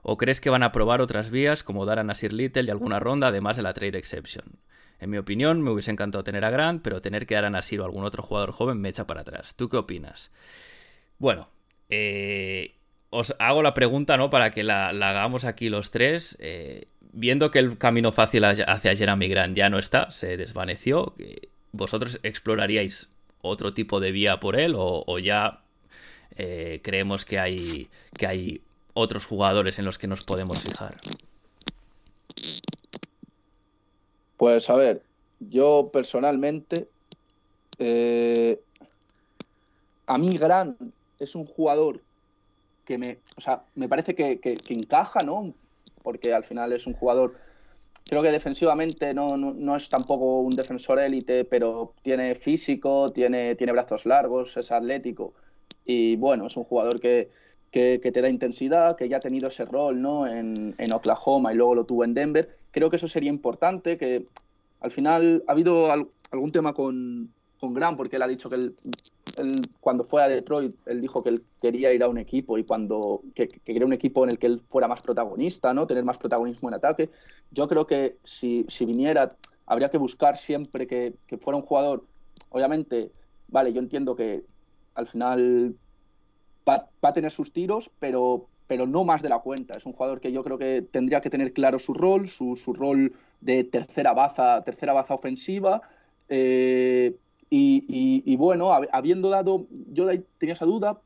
[0.03, 2.99] ¿O crees que van a probar otras vías como dar a Nasir Little y alguna
[2.99, 4.59] ronda además de la trade exception?
[4.99, 7.81] En mi opinión, me hubiese encantado tener a Grant, pero tener que dar a Nasir
[7.81, 9.55] o algún otro jugador joven me echa para atrás.
[9.55, 10.31] ¿Tú qué opinas?
[11.17, 11.49] Bueno,
[11.91, 12.73] eh,
[13.11, 14.31] os hago la pregunta, ¿no?
[14.31, 16.37] Para que la, la hagamos aquí los tres.
[16.39, 21.13] eh, viendo que el camino fácil hacia Jeremy Grant ya no está, se desvaneció,
[21.73, 23.09] ¿vosotros exploraríais
[23.41, 25.61] otro tipo de vía por él o, ya
[26.35, 28.61] eh, creemos que hay, que hay
[28.93, 30.95] otros jugadores en los que nos podemos fijar.
[34.37, 35.03] Pues a ver,
[35.39, 36.87] yo personalmente,
[37.77, 38.59] eh,
[40.07, 40.81] a mí Grant
[41.21, 42.01] es un jugador
[42.85, 45.53] que me, o sea, me parece que, que, encaja, ¿no?
[46.03, 47.35] Porque al final es un jugador,
[48.05, 53.55] creo que defensivamente no, no, no es tampoco un defensor élite, pero tiene físico, tiene,
[53.55, 55.33] tiene brazos largos, es atlético
[55.85, 57.29] y bueno, es un jugador que,
[57.71, 60.27] que, te da intensidad, que ya ha tenido ese rol ¿no?
[60.27, 62.57] en, en, Oklahoma y luego lo tuvo en Denver.
[62.71, 64.27] Creo que eso sería importante, que
[64.79, 65.91] al final ha habido
[66.31, 68.75] algún tema con, con Grant, porque él ha dicho que él,
[69.79, 73.21] cuando fue a Detroit, él dijo que él quería ir a un equipo y cuando
[73.35, 75.87] que, quería un equipo en el que él fuera más protagonista, ¿no?
[75.87, 77.09] Tener más protagonismo en ataque.
[77.51, 79.29] Yo creo que si, si viniera,
[79.65, 82.05] habría que buscar siempre que, que fuera un jugador.
[82.49, 83.11] Obviamente,
[83.47, 84.43] vale, yo entiendo que
[84.95, 85.75] al final
[86.67, 89.77] va, a tener sus tiros, pero, pero no más de la cuenta.
[89.77, 92.73] Es un jugador que yo creo que tendría que tener claro su rol, su, su
[92.73, 95.81] rol de tercera baza, tercera baza ofensiva.
[96.29, 97.00] Eh,
[98.41, 101.01] bueno, habiendo dado, yo tenía esa duda,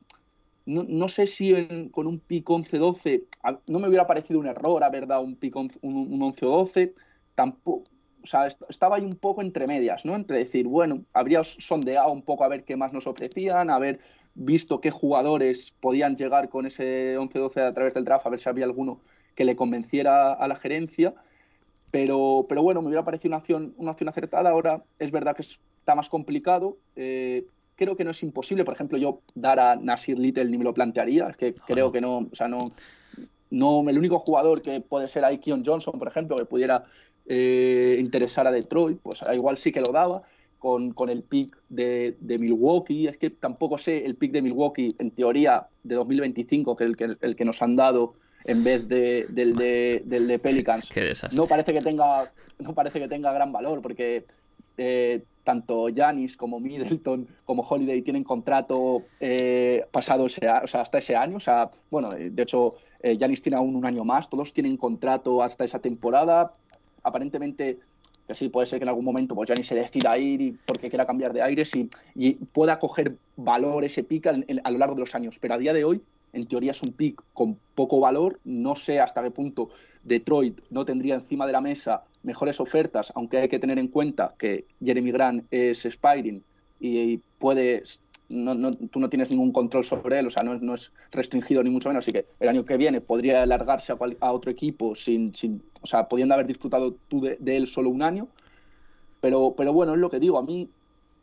[0.66, 3.24] no, sé si con un pick 11-12
[3.68, 6.94] no me hubiera parecido un error haber dado un pick un, 11 12,
[7.36, 7.84] tampoco,
[8.22, 10.16] o sea, estaba ahí un poco entre medias, ¿no?
[10.16, 14.00] Entre decir, bueno, habría sondeado un poco a ver qué más nos ofrecían, a ver
[14.34, 18.48] visto qué jugadores podían llegar con ese 11-12 a través del draft, a ver si
[18.48, 19.00] había alguno
[19.36, 21.14] que le convenciera a la gerencia.
[21.92, 24.50] Pero, pero bueno, me hubiera parecido una acción, una acción acertada.
[24.50, 26.78] Ahora es verdad que es está más complicado.
[26.96, 27.46] Eh,
[27.76, 30.74] creo que no es imposible, por ejemplo, yo dar a Nasir Little ni me lo
[30.74, 32.70] plantearía, es que creo que no, o sea, no,
[33.50, 36.84] no, el único jugador que puede ser ahí Keon Johnson, por ejemplo, que pudiera
[37.26, 40.22] eh, interesar a Detroit, pues igual sí que lo daba.
[40.58, 44.96] Con, con el pick de, de, Milwaukee, es que tampoco sé el pick de Milwaukee,
[44.98, 48.14] en teoría, de 2025, que el que, el que nos han dado
[48.46, 50.90] en vez de, del, de, del de Pelicans.
[51.34, 54.24] no parece que tenga no parece que tenga gran valor porque
[54.78, 61.38] eh, tanto Janis como Middleton como Holiday tienen contrato eh, pasado ese, hasta ese año.
[61.88, 65.78] Bueno, eh, de hecho, Janis tiene aún un año más, todos tienen contrato hasta esa
[65.78, 66.52] temporada.
[67.04, 67.78] Aparentemente,
[68.26, 71.06] que sí, puede ser que en algún momento pues se decida ir y porque quiera
[71.06, 75.14] cambiar de aires y, y pueda coger valor ese pick a lo largo de los
[75.14, 75.38] años.
[75.38, 78.40] Pero a día de hoy, en teoría es un pick con poco valor.
[78.42, 79.68] No sé hasta qué punto
[80.02, 84.34] Detroit no tendría encima de la mesa mejores ofertas, aunque hay que tener en cuenta
[84.36, 86.42] que Jeremy Grant es Spiring
[86.80, 91.62] y puedes no, tú no tienes ningún control sobre él, o sea, no, es restringido
[91.62, 95.32] ni mucho menos, así que el año que viene podría alargarse a, otro equipo sin,
[95.32, 98.28] sin, o sea, pudiendo haber disfrutado tú de, él solo un año,
[99.20, 100.68] pero, pero bueno, es lo que digo, a mí,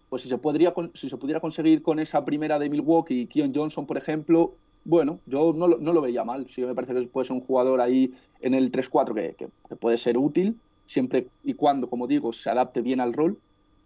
[0.10, 3.54] pues si se, podría, si se pudiera conseguir con esa primera de Milwaukee y Keon
[3.54, 7.28] Johnson, por ejemplo, bueno, yo no, no lo veía mal, sí me parece que puede
[7.28, 10.58] ser un jugador ahí en el 3-4 que, que puede ser útil,
[10.94, 13.40] siempre y cuando, como digo, se adapte bien al rol,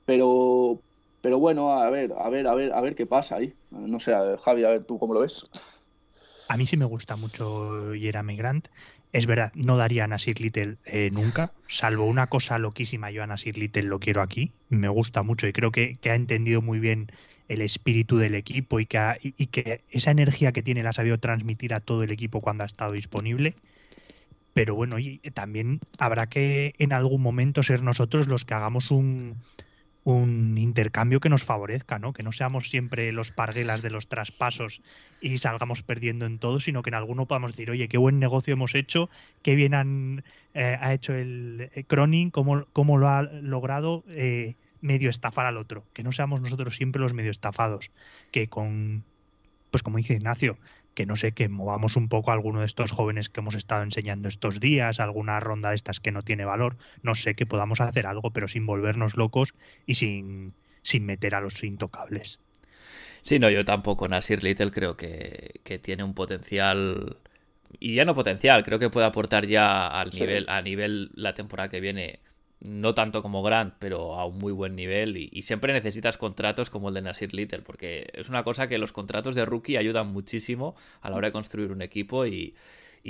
[0.05, 0.79] pero,
[1.21, 3.53] pero bueno, a ver, a ver, a ver, a ver qué pasa ahí.
[3.71, 5.49] No sé, Javi, a ver tú cómo lo ves.
[6.49, 8.67] A mí sí me gusta mucho Jeremy Grant.
[9.13, 13.09] Es verdad, no daría a Nasir Little eh, nunca, salvo una cosa loquísima.
[13.09, 16.61] Yo a Nasir Little lo quiero aquí, me gusta mucho y creo que, ha entendido
[16.61, 17.09] muy bien
[17.47, 21.17] el espíritu del equipo y que, y que esa energía que tiene la ha sabido
[21.17, 23.55] transmitir a todo el equipo cuando ha estado disponible.
[24.57, 29.35] Pero bueno, y también habrá que en algún momento ser nosotros los que hagamos un,
[30.57, 32.11] intercambio que nos favorezca, ¿no?
[32.11, 34.81] Que no seamos siempre los parguelas de los traspasos
[35.21, 38.55] y salgamos perdiendo en todo, sino que en alguno podamos decir, oye, qué buen negocio
[38.55, 39.11] hemos hecho,
[39.43, 40.23] qué bien han,
[40.55, 45.57] eh, ha hecho el eh, Cronin, cómo, cómo, lo ha logrado eh, medio estafar al
[45.57, 45.83] otro.
[45.93, 47.91] Que no seamos nosotros siempre los medio estafados.
[48.31, 49.03] Que con,
[49.69, 50.57] pues como dice Ignacio,
[50.97, 53.83] que no sé, que movamos un poco a alguno de estos jóvenes que hemos estado
[53.83, 57.81] enseñando estos días, alguna ronda de estas que no tiene valor, no sé, que podamos
[57.81, 59.53] hacer algo, pero sin volvernos locos
[59.85, 62.39] y sin, sin meter a los intocables.
[63.21, 64.07] Sí, no, yo tampoco.
[64.07, 67.17] Nasir Little creo que, que tiene un potencial.
[67.79, 71.69] Y ya no potencial, creo que puede aportar ya al nivel, a nivel la temporada
[71.69, 72.21] que viene
[72.59, 75.17] no tanto como Grant, pero a un muy buen nivel.
[75.17, 78.91] Y, siempre necesitas contratos como el de Nasir Little, porque es una cosa que los
[78.91, 82.25] contratos de rookie ayudan muchísimo a la hora de construir un equipo.
[82.25, 82.55] Y,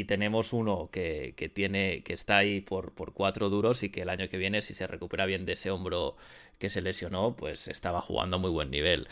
[0.06, 4.30] tenemos uno que, tiene, que está ahí por, por cuatro duros y que el año
[4.30, 6.16] que viene, si se recupera bien de ese hombro
[6.60, 9.08] que se lesionó, pues estaba jugando a muy buen nivel.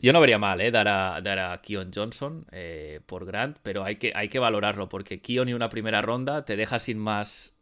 [0.00, 0.70] Yo no vería mal ¿eh?
[0.70, 5.20] dar, a, dar a Johnson eh, por Grant, pero hay que, hay que valorarlo porque
[5.20, 7.53] Keon y una primera ronda te deja sin más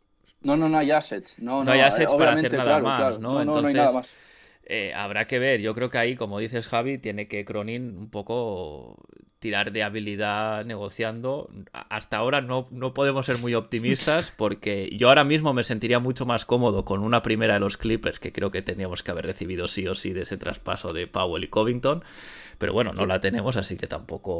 [0.43, 1.39] no, no, no hay assets.
[1.39, 3.45] No, no, hay assets para hacer nada más, ¿no?
[3.45, 4.13] no, no hay nada más.
[4.65, 8.11] Eh, habrá que ver, yo creo que ahí, como dices Javi, tiene que Cronin un
[8.11, 8.97] poco
[9.43, 11.51] tirar de habilidad negociando.
[11.73, 16.27] Hasta ahora no, no podemos ser muy optimistas porque yo ahora mismo me sentiría mucho
[16.27, 19.67] más cómodo con una primera de los Clippers que creo que teníamos que haber recibido
[19.67, 22.05] sí o sí de ese traspaso de Powell y Covington.
[22.57, 24.39] Pero bueno, no la tenemos, así que tampoco,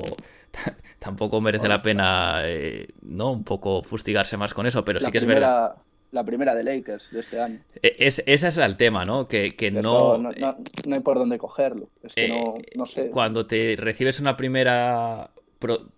[1.01, 3.33] tampoco merece la pena eh, ¿no?
[3.33, 4.85] un poco fustigarse más con eso.
[4.85, 5.75] Pero sí que es verdad
[6.13, 7.59] la primera de Lakers de este año.
[7.83, 9.27] E, es, ese es el tema, ¿no?
[9.27, 11.89] Que, no, no, hay por dónde cogerlo.
[12.03, 13.11] Es que no, eh, no, sé.
[13.11, 15.31] Cuando te recibes una primera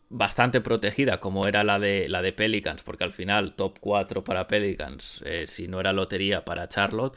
[0.08, 4.46] bastante protegida, como era la de, la de Pelicans, porque al final top 4 para
[4.46, 7.16] Pelicans, eh, si no era lotería para Charlotte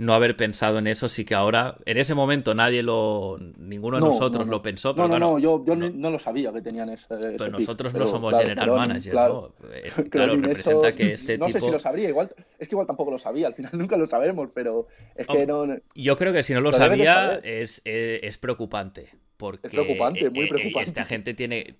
[0.00, 4.06] no haber pensado en eso, sí que ahora, en ese momento nadie lo, ninguno de
[4.06, 4.94] nosotros lo pensó.
[4.94, 7.06] Pero no, no, no, yo, yo no, lo sabía que tenían ese.
[7.08, 10.04] pero nosotros no somos general manager, claro, ¿no?
[10.08, 11.58] claro, representa que este no tipo.
[11.58, 14.08] Sé si lo sabría, igual, es que igual tampoco lo sabía, al final nunca lo
[14.08, 15.66] sabemos, pero es que no.
[15.94, 19.10] Yo creo que si no lo, sabía es, es, preocupante.
[19.36, 20.88] Porque es preocupante, muy eh, eh, preocupante.
[20.88, 21.74] Esta gente tiene,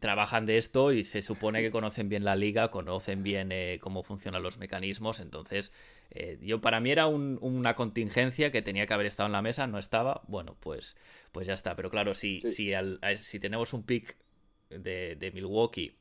[0.00, 4.02] trabajan de esto y se supone que conocen bien la liga, conocen bien eh, cómo
[4.02, 5.70] funcionan los mecanismos, entonces
[6.14, 9.66] eh, yo para mí era una contingencia que tenía que haber estado en la mesa,
[9.66, 10.22] no estaba.
[10.28, 10.96] Bueno, pues,
[11.32, 11.74] pues ya está.
[11.74, 12.72] Pero claro, si, si,
[13.18, 14.16] si tenemos un pick
[14.70, 15.96] de, Milwaukee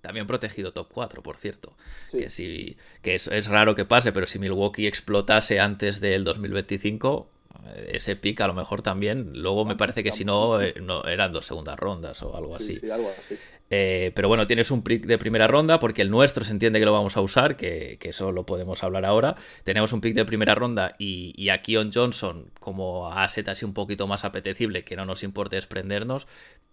[0.00, 1.76] también protegido top 4, por cierto.
[2.12, 7.28] Que, si, que es, es, raro que pase, pero si Milwaukee explotase antes del 2025,
[7.64, 9.32] eh, ese pick a lo mejor también.
[9.34, 12.78] Luego me parece que si no, eh, no eran dos segundas rondas o algo así.
[12.78, 13.36] Sí, algo así.
[13.68, 16.84] Eh, pero bueno, tienes un pick de primera ronda porque el nuestro se entiende que
[16.84, 19.36] lo vamos a usar, que, eso lo podemos hablar ahora.
[19.64, 23.74] Tenemos un pick de primera ronda y, y a Keon Johnson como asset así un
[23.74, 26.26] poquito más apetecible, que no nos importe desprendernos.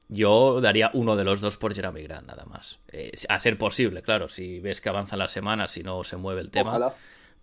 [0.10, 2.80] Yo daría uno de los dos por Jeremy Grant, nada más.
[2.92, 6.42] Eh, a ser posible, claro, si ves que avanza la semana, si no se mueve
[6.42, 6.72] el tema.
[6.72, 6.94] Ojalá.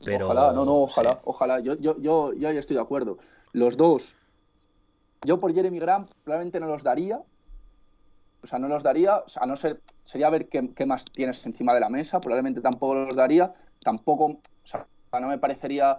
[0.05, 1.61] Pero, ojalá, no, no, ojalá, ojalá.
[1.61, 3.19] Yo, yo, yo, yo ya estoy de acuerdo.
[3.53, 4.15] Los dos.
[5.27, 7.21] Yo por Jeremy Grant probablemente no los daría,
[8.43, 11.81] o sea, no los daría, a no ser, sería ver qué, más tienes encima de
[11.81, 14.87] la mesa, probablemente tampoco los daría, tampoco, o sea,
[15.21, 15.97] no me parecería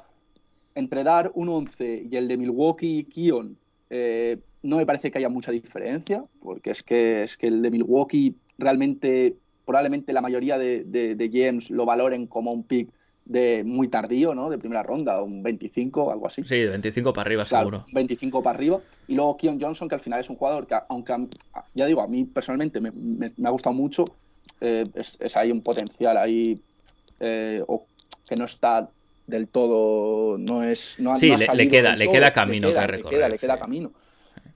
[0.76, 3.58] entre dar un 11 y el de Milwaukee Kion,
[3.90, 7.72] eh, no me parece que haya mucha diferencia, porque es que, es que el de
[7.72, 12.90] Milwaukee realmente, probablemente la mayoría de, de, lo valoren como un pick
[13.26, 14.50] de muy tardío, ¿no?
[14.50, 16.44] De primera ronda, un 25 o algo así.
[16.44, 17.86] Sí, de 25 para arriba, seguro.
[17.92, 18.80] 25 para arriba.
[19.08, 21.14] Y luego Keon Johnson, que al final es un jugador que, aunque
[21.74, 22.92] ya digo, a mí personalmente me,
[23.44, 24.06] ha gustado mucho,
[24.60, 26.60] eh, es, ahí un potencial ahí
[27.20, 27.64] eh,
[28.28, 28.90] que no está
[29.28, 30.96] del todo, no es...
[31.00, 33.04] No, sí, le, queda, le queda camino que recorrer.
[33.04, 33.92] Le queda, le queda camino.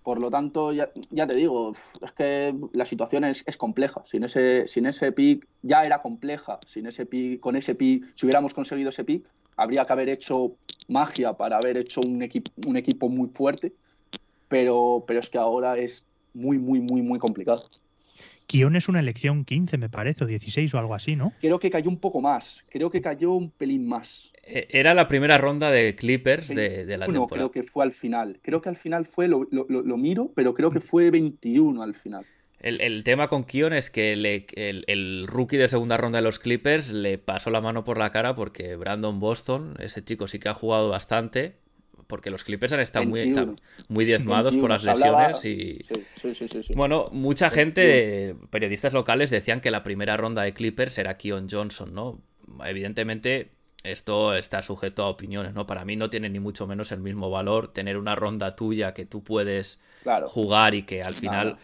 [0.06, 4.04] Por lo tanto, ya, te digo, es que la situación es, compleja.
[4.06, 6.60] Sin ese, sin ese pick, ya era compleja.
[6.68, 9.26] Sin ese pick, con ese pick, si hubiéramos conseguido ese pick,
[9.58, 10.52] habría que haber hecho
[10.88, 12.24] magia para haber hecho un,
[12.68, 13.74] un equipo muy fuerte.
[14.48, 16.04] Pero, pero es que ahora es
[16.36, 17.66] muy, muy, muy, muy complicado.
[18.48, 21.34] Kion es una elección 15, me parece, o 16 o algo así, ¿no?
[21.40, 22.64] Creo que cayó un poco más.
[22.70, 24.32] Creo que cayó un pelín más.
[24.44, 27.28] Eh, era la primera ronda de Clippers de, la temporada.
[27.28, 28.40] creo que fue al final.
[28.42, 29.48] Creo que al final fue, lo,
[29.98, 32.26] miro, pero creo que fue 21 al final.
[32.60, 37.18] El, tema con Kion es que el, rookie de segunda ronda de los Clippers le
[37.18, 40.90] pasó la mano por la cara porque Brandon Boston, ese chico sí que ha jugado
[40.90, 41.58] bastante,
[42.08, 43.36] porque los Clippers han estado muy,
[43.90, 45.84] muy diezmados por las lesiones y...
[46.76, 51.94] bueno, mucha gente, periodistas locales, decían que la primera ronda de Clippers era Kion Johnson,
[51.94, 52.22] ¿no?
[52.66, 53.52] Evidentemente
[53.84, 55.66] esto está sujeto a opiniones, ¿no?
[55.68, 59.06] Para mí no tiene ni mucho menos el mismo valor tener una ronda tuya que
[59.06, 59.80] tú puedes
[60.26, 61.58] jugar y que al final...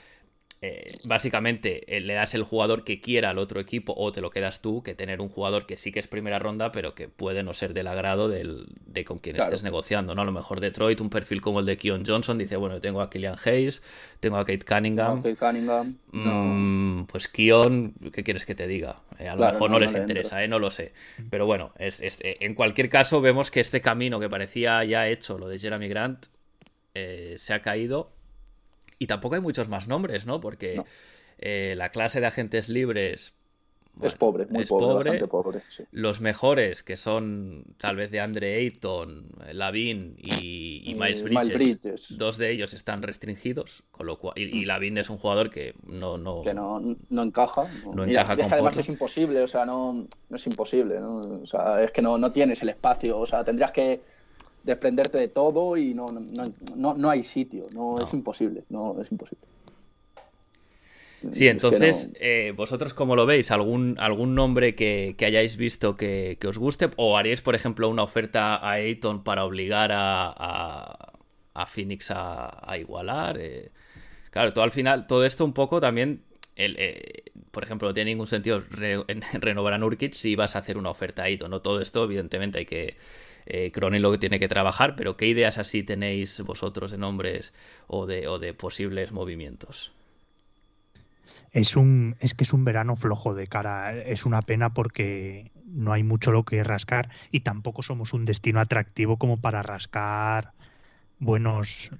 [0.64, 4.30] Eh, básicamente eh, le das el jugador que quiera al otro equipo o te lo
[4.30, 7.42] quedas tú, que tener un jugador que sí que es primera ronda, pero que puede
[7.42, 10.22] no ser del agrado del, de con quien estés negociando, ¿no?
[10.22, 13.10] A lo mejor Detroit, un perfil como el de Keon Johnson, dice, bueno, tengo a
[13.10, 13.82] Killian Hayes,
[14.20, 15.24] tengo a Kate Cunningham.
[15.24, 15.96] Kate Cunningham.
[16.12, 18.98] Mm, pues Keon, ¿qué quieres que te diga?
[19.18, 20.48] Eh, a lo mejor no, les interesa, ¿eh?
[20.48, 20.94] No lo sé.
[21.32, 25.48] Pero bueno, es, en cualquier caso vemos que este camino que parecía ya hecho, lo
[25.48, 26.28] de Jeremy Grant,
[26.94, 28.12] se ha caído
[29.02, 30.40] y tampoco hay muchos más nombres, ¿no?
[30.40, 30.80] Porque
[31.40, 33.34] eh, la clase de agentes libres.
[34.00, 35.64] es pobre, muy pobre, pobre.
[35.90, 42.52] Los mejores, que son tal vez de Andre Ayton, Lavin y, Miles, Bridges, dos de
[42.52, 44.68] ellos están restringidos, con lo cual, y, mm.
[44.68, 46.80] Lavin es un jugador que no, no, que no,
[47.10, 47.72] encaja.
[47.92, 51.22] No, encaja es que además es imposible, o sea, no, es imposible, ¿no?
[51.22, 54.21] O sea, es que no, no tienes el espacio, o sea, tendrías que
[54.64, 56.44] desprenderte de todo y no, no,
[56.76, 59.52] no, no hay sitio, no, es imposible, no es imposible.
[61.34, 63.52] Sí, entonces, eh, ¿vosotros cómo lo veis?
[63.52, 66.90] ¿Algún, algún nombre que, hayáis visto que, os guste?
[66.96, 71.14] ¿O haríais, por ejemplo, una oferta a Ayton para obligar a,
[71.54, 73.38] a, Phoenix a, igualar?
[73.40, 73.70] Eh,
[74.32, 76.24] claro, todo al final, todo esto un poco también,
[76.56, 78.64] el, eh, por ejemplo, no tiene ningún sentido
[79.34, 81.52] renovar a Nurkic si vas a hacer una oferta a Ayton.
[81.52, 81.62] ¿no?
[81.62, 82.98] Todo esto, evidentemente, hay que...
[83.46, 87.54] Eh, Cronin lo que tiene que trabajar, pero ¿qué ideas así tenéis vosotros de nombres
[87.88, 89.92] o de, o de posibles movimientos?
[91.52, 93.94] Es un, es que es un verano flojo de cara.
[93.94, 98.62] Es una pena porque no hay mucho lo que rascar y tampoco somos un destino
[98.62, 100.54] atractivo como para rascar
[101.20, 101.92] buenos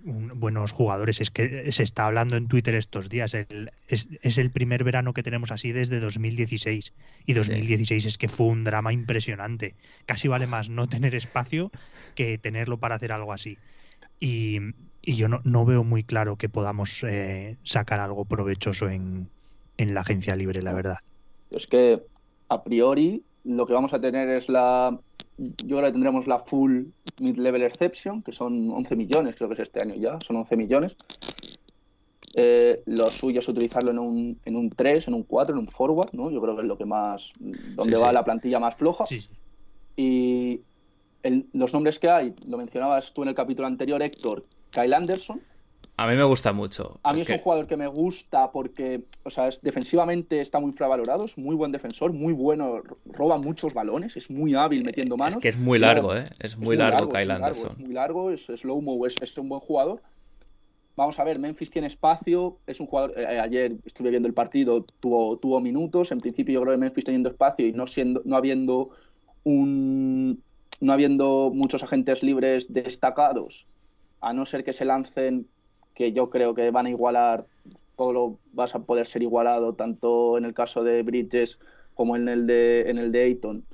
[0.00, 1.20] buenos jugadores.
[1.20, 3.34] Es que se está hablando en Twitter estos días.
[3.34, 6.92] es, el primer verano que tenemos así desde 2016.
[7.26, 9.74] Y 2016 es que fue un drama impresionante.
[10.06, 11.70] Casi vale más no tener espacio
[12.14, 13.58] que tenerlo para hacer algo así.
[14.20, 14.58] Y,
[15.02, 19.28] y yo no, no, veo muy claro que podamos eh, sacar algo provechoso en,
[19.76, 20.98] en la agencia libre, la verdad.
[21.50, 22.02] Es que
[22.48, 24.98] a priori lo que vamos a tener es la.
[25.36, 26.84] Yo creo que tendremos la full
[27.18, 30.96] mid-level exception, que son 11 millones, creo que es este año ya, son 11 millones.
[32.36, 35.68] Eh, lo suyo es utilizarlo en un, en un 3, en un 4, en un
[35.68, 36.30] forward, ¿no?
[36.30, 37.32] Yo creo que es lo que más.
[37.38, 39.04] donde va la plantilla más floja.
[39.96, 40.60] Y
[41.52, 45.40] los nombres que hay, lo mencionabas tú en el capítulo anterior, Héctor, Kyle Anderson.
[45.96, 46.98] A mí me gusta mucho.
[47.04, 50.70] A mí es un jugador que me gusta porque, o sea, es, defensivamente está muy
[50.70, 55.36] infravalorado, es muy buen defensor, muy bueno, roba muchos balones, es muy hábil metiendo manos.
[55.36, 56.24] Es que es muy largo, ¿eh?
[56.40, 57.70] Es muy, largo, Kyle Anderson.
[57.70, 60.02] es muy largo, es, slow-mo, es, es, un buen jugador.
[60.96, 63.14] Vamos a ver, Memphis tiene espacio, es un jugador.
[63.16, 66.10] Eh, ayer estuve viendo el partido, tuvo, tuvo minutos.
[66.10, 68.90] En principio, yo creo que Memphis teniendo espacio y no, siendo, no habiendo
[69.44, 70.42] un.
[70.80, 73.66] No habiendo muchos agentes libres destacados,
[74.20, 75.46] a no ser que se lancen,
[75.94, 77.46] que yo creo que van a igualar,
[77.96, 81.58] todo lo vas a poder ser igualado, tanto en el caso de Bridges
[81.94, 83.64] como en el de, en el de Ayton.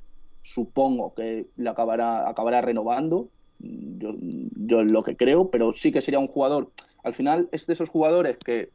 [0.43, 4.13] Supongo que le acabará, acabará renovando, yo,
[4.55, 6.71] yo lo que creo, pero sí que sería un jugador.
[7.03, 8.69] Al final es de esos jugadores que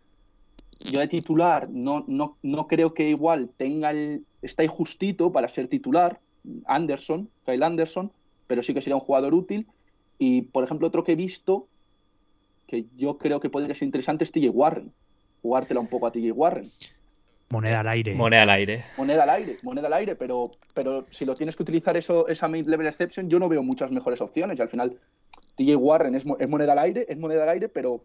[0.81, 4.25] yo de titular no, no, no creo que igual tenga el.
[4.43, 6.21] está ahí justito para ser titular.
[6.67, 8.13] Anderson, Kyle Anderson,
[8.47, 9.67] pero sí que sería un jugador útil
[10.19, 11.67] y, por ejemplo, otro que he visto,
[12.67, 14.93] que yo creo que podría ser interesante, es TJ Warren.
[15.43, 16.71] Jugártela un poco a TJ Warren.
[17.51, 18.15] Moneda al aire.
[18.15, 18.85] Moneda al aire.
[18.97, 22.49] Moneda al aire, moneda al aire, pero, pero si lo tienes que utilizar eso, esa
[22.49, 24.59] mid-level exception, yo no veo muchas mejores opciones.
[24.59, 24.99] Y al final,
[25.57, 28.05] TJ Warren es, es, moneda al aire, es moneda al aire, pero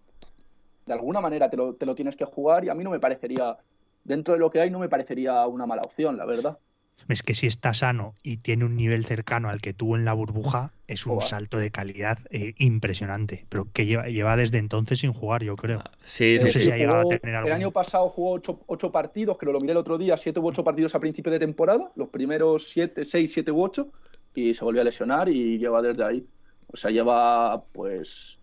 [0.86, 3.00] de alguna manera te lo, te lo tienes que jugar y a mí no me
[3.00, 3.58] parecería,
[4.04, 6.60] dentro de lo que hay, no me parecería una mala opción, la verdad
[7.12, 10.14] es que si está sano y tiene un nivel cercano al que tuvo en la
[10.14, 15.14] burbuja, es un salto de calidad eh, impresionante, pero que lleva, lleva, desde entonces sin
[15.14, 15.80] jugar, yo creo.
[15.80, 16.70] Ah, sí, sí, sí.
[16.70, 20.64] El año pasado jugó ocho, partidos, que lo miré el otro día, siete u ocho
[20.64, 23.90] partidos a principio de temporada, los primeros siete, seis, siete u ocho,
[24.36, 26.26] y se volvió a lesionar y lleva desde ahí.
[26.68, 28.38] O sea, lleva pues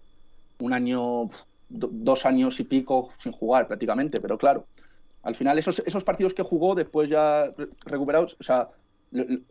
[0.59, 1.29] un año,
[1.69, 4.67] dos años y pico sin jugar prácticamente, pero claro
[5.23, 7.53] al final esos, esos partidos que jugó después ya
[7.85, 8.71] recuperados, o sea,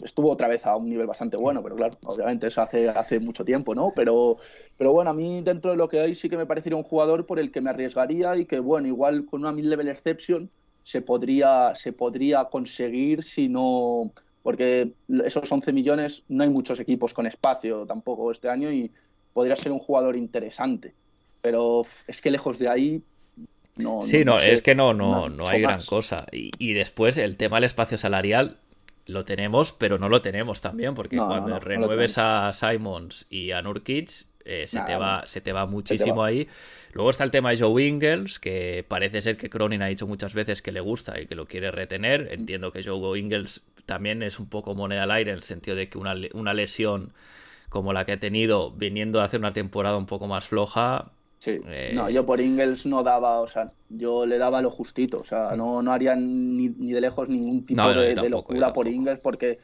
[0.03, 3.43] estuvo otra vez a un nivel bastante bueno, pero claro, obviamente eso hace, hace mucho
[3.43, 3.91] tiempo, ¿no?
[3.95, 4.37] Pero,
[4.77, 7.25] pero bueno, a mí dentro de lo que hay sí que me parecería un jugador
[7.25, 10.49] por el que me arriesgaría y que, bueno, igual con una mid-level exception
[10.83, 14.11] se podría, se podría conseguir si no...
[14.43, 14.93] Porque
[15.25, 18.89] esos 11 millones no hay muchos equipos con espacio tampoco este año y
[19.33, 20.93] podría ser un jugador interesante.
[21.41, 23.03] Pero es que lejos de ahí
[24.03, 26.17] sí, no, es que no, no, no hay gran cosa.
[26.31, 28.57] Y, después el tema del espacio salarial
[29.05, 34.09] lo tenemos, pero no lo tenemos también, porque cuando renueves a Simons y a Nurkic,
[34.45, 36.47] eh, se, te va, se te va muchísimo ahí.
[36.93, 40.33] Luego está el tema de Joe Ingles, que parece ser que Cronin ha dicho muchas
[40.33, 42.29] veces que le gusta y que lo quiere retener.
[42.31, 45.89] Entiendo que Joe Ingles también es un poco moneda al aire en el sentido de
[45.89, 47.11] que una, una lesión
[47.69, 51.59] como la que ha tenido, viniendo a hacer una temporada un poco más floja, Sí,
[51.67, 55.23] eh, no, yo por Ingles no daba, o sea, yo le daba lo justito, o
[55.23, 59.59] sea, no, no haría ni, de lejos ningún tipo de, locura por Ingles porque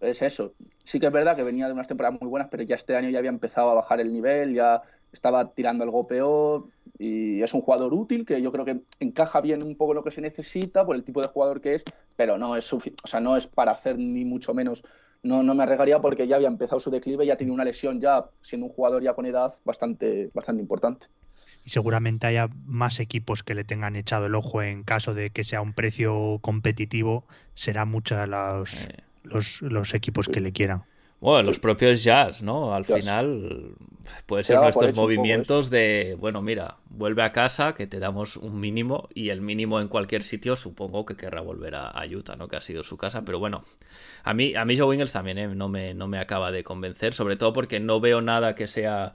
[0.00, 0.52] es eso.
[0.84, 3.08] Sí que es verdad que venía de unas temporadas muy buenas, pero ya este año
[3.08, 6.66] ya había empezado a bajar el nivel, ya estaba tirando algo peor
[6.98, 10.10] y es un jugador útil que yo creo que encaja bien un poco lo que
[10.10, 11.84] se necesita por el tipo de jugador que es,
[12.16, 14.84] pero no es, o sea, no es para hacer ni mucho menos
[15.22, 18.26] no, no me arriesgaría porque ya había empezado su declive, ya tenía una lesión ya
[18.40, 21.06] siendo un jugador ya con edad bastante, bastante importante.
[21.64, 25.44] Y seguramente haya más equipos que le tengan echado el ojo en caso de que
[25.44, 30.84] sea un precio competitivo, será muchos los, los, equipos que le quieran.
[31.20, 32.74] Bueno, los propios jazz, ¿no?
[32.74, 33.74] Al final
[34.26, 39.08] puede ser nuestros movimientos de, bueno, mira, vuelve a casa, que te damos un mínimo,
[39.14, 42.46] y el mínimo en cualquier sitio supongo que querrá volver a, Utah, ¿no?
[42.46, 43.64] Que ha sido su casa, pero bueno,
[44.22, 45.48] a mí, a mí Joe Ingles también ¿eh?
[45.48, 49.14] no, me, no me acaba de convencer, sobre todo porque no veo nada que sea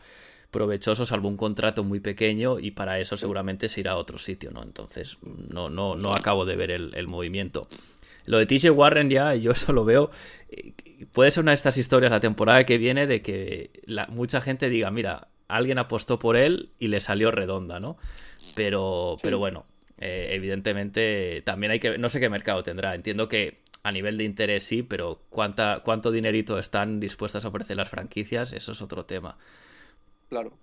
[0.52, 4.52] provechoso salvo un contrato muy pequeño y para eso seguramente se irá a otro sitio,
[4.52, 4.62] ¿no?
[4.62, 7.64] Entonces no, no, no acabo de ver el, el movimiento.
[8.26, 10.12] Lo de TJ Warren ya, yo eso lo veo.
[10.50, 10.74] Eh,
[11.12, 14.70] puede ser una de estas historias la temporada que viene de que la, mucha gente
[14.70, 17.98] diga, mira, alguien apostó por él y le salió redonda, ¿no?
[18.56, 19.66] Pero, pero bueno,
[20.00, 21.98] eh, evidentemente también hay que.
[21.98, 22.96] No sé qué mercado tendrá.
[22.96, 27.78] Entiendo que a nivel de interés sí, pero cuánta, cuánto dinerito están dispuestas a ofrecer
[27.78, 29.38] las franquicias, eso es otro tema.
[30.30, 30.54] Claro.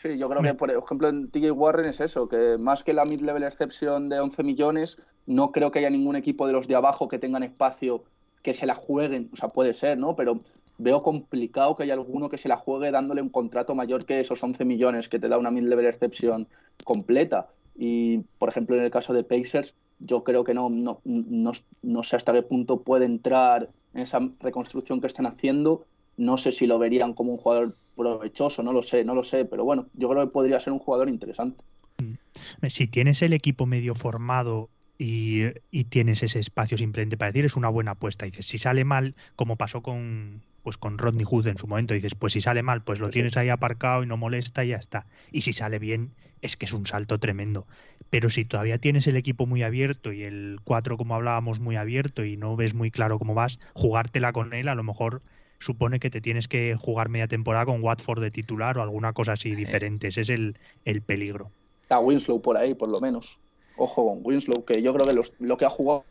[0.00, 3.04] Sí, yo creo que, por ejemplo, en TJ Warren es eso, que más que la
[3.04, 4.96] mid-level exception de 11 millones,
[5.26, 8.04] no creo que haya ningún equipo de los de abajo que tengan espacio
[8.42, 9.28] que se la jueguen.
[9.30, 10.16] O sea, puede ser, ¿no?
[10.16, 10.38] Pero
[10.78, 14.42] veo complicado que haya alguno que se la juegue dándole un contrato mayor que esos
[14.42, 16.48] 11 millones que te da una mid-level exception
[16.82, 17.48] completa.
[17.76, 22.02] Y, por ejemplo, en el caso de Pacers, yo creo que no, no, no, no
[22.04, 25.84] sé hasta qué punto puede entrar en esa reconstrucción que están haciendo.
[26.16, 29.44] No sé si lo verían como un jugador provechoso, no lo sé, no lo sé,
[29.44, 31.62] pero bueno, yo creo que podría ser un jugador interesante.
[31.98, 32.66] Mm.
[32.68, 35.46] Si tienes el equipo medio formado y,
[35.88, 38.26] tienes ese espacio simplemente para decir es una buena apuesta.
[38.26, 42.14] Dices, si sale mal, como pasó con pues con Rodney Hood en su momento, dices,
[42.14, 45.06] pues si sale mal, pues lo tienes ahí aparcado y no molesta y ya está.
[45.32, 46.10] Y si sale bien,
[46.42, 47.66] es que es un salto tremendo.
[48.10, 52.26] Pero si todavía tienes el equipo muy abierto y el 4, como hablábamos, muy abierto
[52.26, 55.22] y no ves muy claro cómo vas, jugártela con él a lo mejor
[55.60, 59.32] supone que te tienes que jugar media temporada con Watford de titular o alguna cosa
[59.32, 60.08] así diferente.
[60.08, 61.52] Ese es el, el peligro.
[61.82, 63.38] Está Winslow por ahí, por lo menos
[63.80, 66.04] ojo con Winslow, que yo creo que lo que ha jugado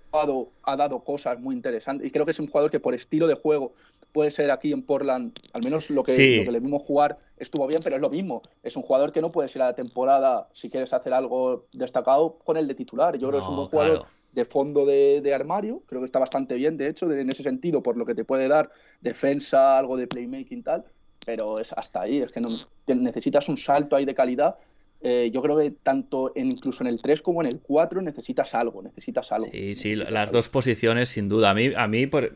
[0.63, 2.07] ha dado cosas muy interesantes.
[2.07, 3.73] Y creo que es un jugador que por estilo de juego
[4.11, 7.95] puede ser aquí en Portland, al menos lo que, le vimos jugar estuvo bien, pero
[7.95, 8.41] es lo mismo.
[8.63, 12.37] Es un jugador que no puede ser a la temporada si quieres hacer algo destacado
[12.43, 13.17] con el de titular.
[13.17, 15.83] Yo creo que es un jugador de fondo de, armario.
[15.87, 18.47] Creo que está bastante bien, de hecho, en ese sentido, por lo que te puede
[18.47, 18.71] dar
[19.01, 20.85] defensa, algo de playmaking tal.
[21.25, 22.49] Pero es hasta ahí, es que no,
[22.87, 24.55] necesitas un salto ahí de calidad
[25.01, 28.53] eh, yo creo que tanto en, incluso en el 3 como en el 4 necesitas
[28.53, 29.47] algo, necesitas algo.
[29.49, 31.51] Sí, sí, las dos posiciones sin duda.
[31.51, 32.35] A mí, a mí por,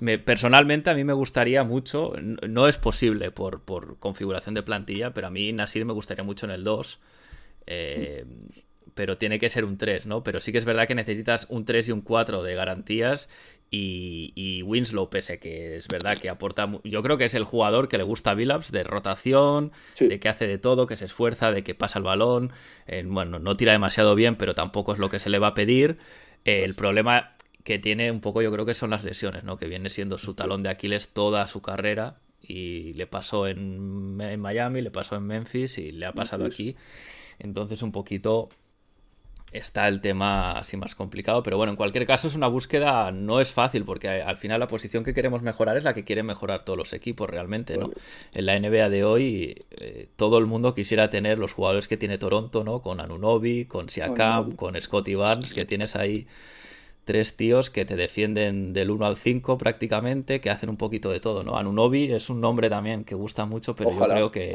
[0.00, 5.12] me, personalmente a mí me gustaría mucho, no es posible por, por, configuración de plantilla,
[5.12, 7.00] pero a mí Nasir me gustaría mucho en el 2.
[7.66, 8.24] Eh,
[8.94, 10.22] pero tiene que ser un 3, ¿no?
[10.22, 13.28] Pero sí que es verdad que necesitas un 3 y un 4 de garantías
[13.76, 16.70] y, Winslow, pese que es verdad que aporta.
[16.84, 20.28] Yo creo que es el jugador que le gusta a Billups de rotación, de que
[20.28, 22.52] hace de todo, que se esfuerza, de que pasa el balón.
[23.06, 25.98] bueno, no tira demasiado bien, pero tampoco es lo que se le va a pedir.
[26.44, 27.32] el problema
[27.64, 29.56] que tiene un poco, yo creo que son las lesiones, ¿no?
[29.56, 32.18] Que viene siendo su talón de Aquiles toda su carrera.
[32.46, 36.76] Y le pasó en, en Miami, le pasó en Memphis y le ha pasado aquí.
[37.38, 38.50] Entonces, un poquito
[39.54, 43.40] está el tema así más complicado, pero bueno, en cualquier caso es una búsqueda, no
[43.40, 46.64] es fácil, porque al final la posición que queremos mejorar es la que quieren mejorar
[46.64, 47.92] todos los equipos realmente, ¿no?
[48.34, 52.18] En la NBA de hoy eh, todo el mundo quisiera tener los jugadores que tiene
[52.18, 52.82] Toronto, ¿no?
[52.82, 56.26] Con Anunobi, con Siakam, con Scotty Barnes, que tienes ahí
[57.04, 61.20] tres tíos que te defienden del 1 al 5 prácticamente, que hacen un poquito de
[61.20, 61.56] todo, ¿no?
[61.56, 64.52] Anunobi es un nombre también que gusta mucho, pero yo creo que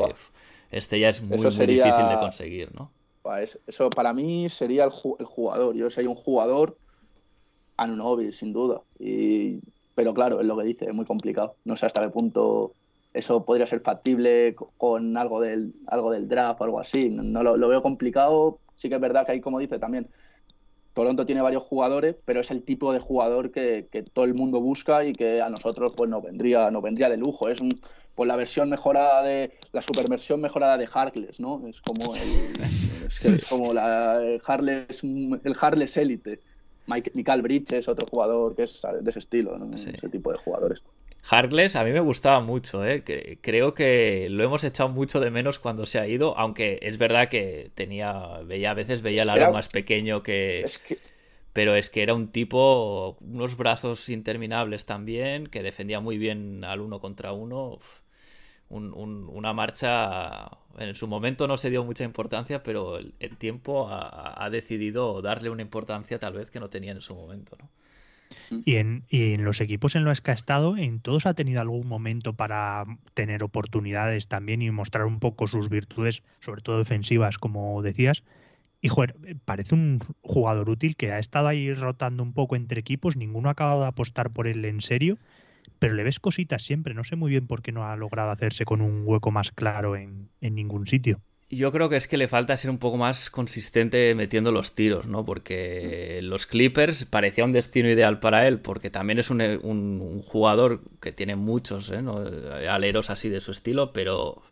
[0.71, 2.91] este ya es muy, muy difícil de conseguir, ¿no?
[3.37, 5.75] Eso para mí sería el, jugador.
[5.75, 6.77] Yo soy un jugador
[7.77, 8.81] Anunobi, sin duda.
[9.95, 11.55] Pero claro, es lo que dice, es muy complicado.
[11.65, 12.73] No sé hasta qué punto
[13.13, 17.09] eso podría ser factible con algo del, algo del draft o algo así.
[17.09, 18.59] No, lo, veo complicado.
[18.75, 20.07] Sí que es verdad que hay, como dice también,
[20.93, 25.03] Toronto tiene varios jugadores, pero es el tipo de jugador que, todo el mundo busca
[25.03, 27.47] y que a nosotros pues nos vendría, nos vendría de lujo.
[27.47, 27.79] Es un,
[28.15, 31.65] pues la versión mejorada de la superversión mejorada de Harkless, ¿no?
[31.67, 32.21] Es como el,
[33.35, 36.39] es, como la el Harless el Harless Elite.
[36.87, 39.75] Mike, Michael Bridges, otro jugador que es de ese estilo, ¿no?
[39.75, 40.83] ese tipo de jugadores.
[41.23, 43.03] Harkless a mí me gustaba mucho, ¿eh?
[43.41, 47.29] creo que lo hemos echado mucho de menos cuando se ha ido, aunque es verdad
[47.29, 50.65] que tenía, veía a veces veía el aro más pequeño que...
[51.51, 56.79] Pero es que era un tipo, unos brazos interminables también, que defendía muy bien al
[56.79, 57.79] uno contra uno
[58.69, 60.49] una marcha.
[60.77, 65.61] En su momento no se dio mucha importancia, pero el, tiempo ha, decidido darle una
[65.61, 67.69] importancia tal vez que no tenía en su momento, ¿no?
[68.49, 71.61] Y en, y en los equipos en los que ha estado, en todos ha tenido
[71.61, 77.37] algún momento para tener oportunidades también y mostrar un poco sus virtudes, sobre todo defensivas,
[77.37, 78.23] como decías.
[78.81, 83.17] Y joder, parece un jugador útil que ha estado ahí rotando un poco entre equipos,
[83.17, 85.17] ninguno ha acabado de apostar por él en serio
[85.79, 86.93] pero le ves cositas siempre.
[86.93, 89.95] No sé muy bien por qué no ha logrado hacerse con un hueco más claro
[89.95, 91.21] en, en ningún sitio.
[91.51, 95.07] Yo creo que es que le falta ser un poco más consistente metiendo los tiros,
[95.07, 95.25] ¿no?
[95.25, 101.11] Porque los Clippers parecía un destino ideal para él, porque también es un, jugador que
[101.11, 102.03] tiene muchos ¿eh?
[102.03, 102.23] ¿no?
[102.69, 104.43] aleros así de su estilo, pero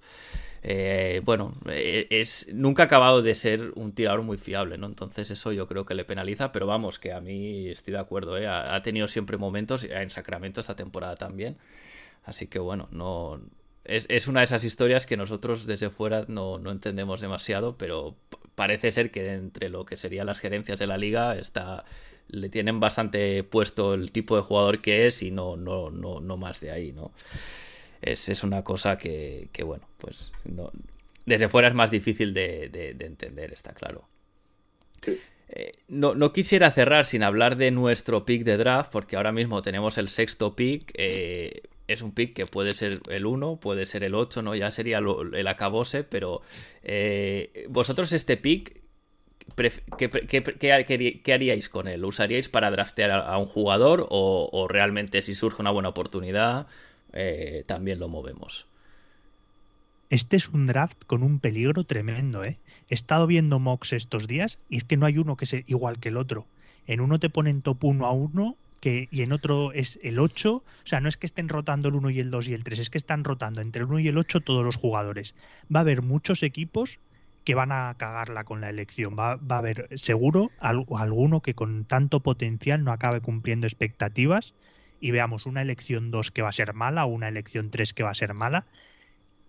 [0.64, 4.88] eh, bueno, eh, es, nunca ha acabado de ser un tirador muy fiable, ¿no?
[4.88, 8.38] Entonces eso yo creo que le penaliza, pero vamos, que a mí estoy de acuerdo,
[8.38, 8.48] ¿eh?
[8.48, 11.58] ha tenido siempre momentos, en Sacramento esta temporada también,
[12.26, 13.40] así que bueno, no,
[13.88, 18.16] es, una de esas historias que nosotros desde fuera no, entendemos demasiado, pero
[18.56, 21.86] parece ser que entre lo que serían las gerencias de la liga está
[22.30, 26.36] le tienen bastante puesto el tipo de jugador que es y no, no, no, no
[26.36, 27.14] más de ahí, ¿no?
[28.02, 30.70] Es, es una cosa que, que, bueno, pues no,
[31.26, 34.10] desde fuera es más difícil de, de, entender, está claro.
[35.50, 39.62] Eh, no, no, quisiera cerrar sin hablar de nuestro pick de draft, porque ahora mismo
[39.62, 40.92] tenemos el sexto pick.
[40.96, 44.56] Eh, es un pick que puede ser el 1, puede ser el 8, ¿no?
[44.56, 46.42] Ya sería el acabose, pero
[46.84, 48.82] eh, vosotros este pick,
[49.56, 52.02] ¿qué, haríais con él?
[52.02, 56.68] ¿Lo usaríais para draftear a, un jugador o, realmente si surge una buena oportunidad
[57.14, 58.68] eh, también lo movemos?
[60.10, 62.60] Este es un draft con un peligro tremendo, ¿eh?
[62.90, 66.00] He estado viendo mocks estos días y es que no hay uno que sea igual
[66.00, 66.48] que el otro.
[66.86, 70.56] En uno te ponen top 1 a 1 que, y en otro es el 8.
[70.56, 72.80] O sea, no es que estén rotando el 1 y el 2 y el 3,
[72.80, 75.36] es que están rotando entre el 1 y el 8 todos los jugadores.
[75.74, 77.00] Va a haber muchos equipos
[77.44, 79.16] que van a cagarla con la elección.
[79.18, 84.54] Va, va a haber seguro alguno que con tanto potencial no acabe cumpliendo expectativas
[85.00, 88.04] y veamos una elección 2 que va a ser mala o una elección 3 que
[88.04, 88.66] va a ser mala.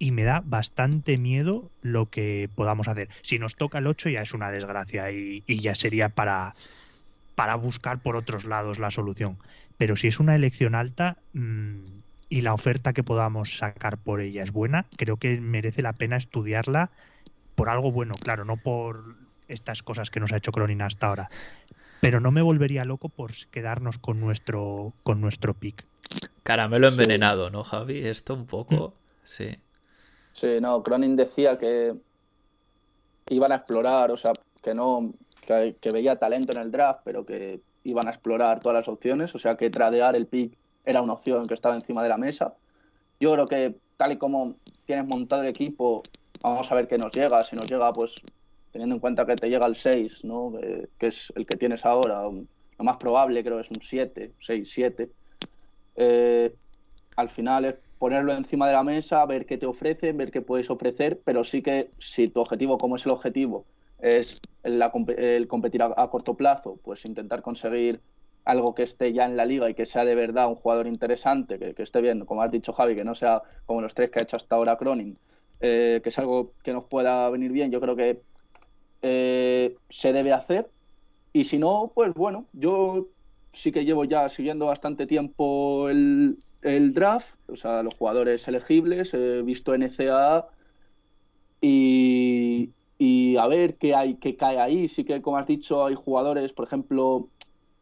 [0.00, 3.08] Y me da bastante miedo lo que podamos hacer.
[3.22, 6.54] Si nos toca el 8 ya es una desgracia y, y ya sería para,
[7.38, 9.38] para buscar por otros lados la solución.
[9.76, 11.84] Pero si es una elección alta mmm,
[12.28, 16.16] y la oferta que podamos sacar por ella es buena, creo que merece la pena
[16.16, 16.90] estudiarla
[17.54, 19.14] por algo bueno, claro, no por
[19.46, 21.30] estas cosas que nos ha hecho Cronin hasta ahora.
[22.00, 25.84] Pero no me volvería loco por quedarnos con nuestro con nuestro pick.
[26.42, 27.52] Caramelo envenenado, sí.
[27.52, 28.04] ¿no, Javi?
[28.04, 29.26] Esto un poco, mm.
[29.26, 29.58] sí.
[30.32, 31.94] Sí, no, Cronin decía que
[33.28, 35.14] iban a explorar, o sea, que no
[35.80, 39.38] que, veía talento en el draft, pero que iban a explorar todas las opciones, o
[39.38, 42.54] sea que tradear el pick era una opción que estaba encima de la mesa.
[43.18, 46.02] Yo creo que tal y como tienes montado el equipo,
[46.42, 47.42] vamos a ver qué nos llega.
[47.44, 48.14] Si nos llega, pues
[48.72, 50.52] teniendo en cuenta que te llega el 6, ¿no?
[50.98, 55.10] que, es el que tienes ahora, lo más probable creo es un 7, 6, 7.
[55.96, 56.54] Eh,
[57.16, 60.70] al final es ponerlo encima de la mesa, ver qué te ofrecen, ver qué puedes
[60.70, 63.64] ofrecer, pero sí que si tu objetivo, como es el objetivo,
[64.00, 68.00] es el competir a, corto plazo, pues intentar conseguir
[68.44, 71.58] algo que esté ya en la liga y que sea de verdad un jugador interesante,
[71.58, 74.22] que, esté bien, como has dicho Javi, que no sea como los tres que ha
[74.22, 75.18] hecho hasta ahora Cronin,
[75.60, 78.22] eh, que es algo que nos pueda venir bien, yo creo que
[79.02, 80.70] eh, se debe hacer.
[81.32, 83.08] Y si no, pues bueno, yo
[83.52, 89.14] sí que llevo ya siguiendo bastante tiempo el, el draft, o sea, los jugadores elegibles,
[89.14, 90.48] he visto NCAA
[91.60, 92.37] y,
[92.98, 94.88] y a ver qué hay qué cae ahí.
[94.88, 97.28] Sí que, como has dicho, hay jugadores, por ejemplo,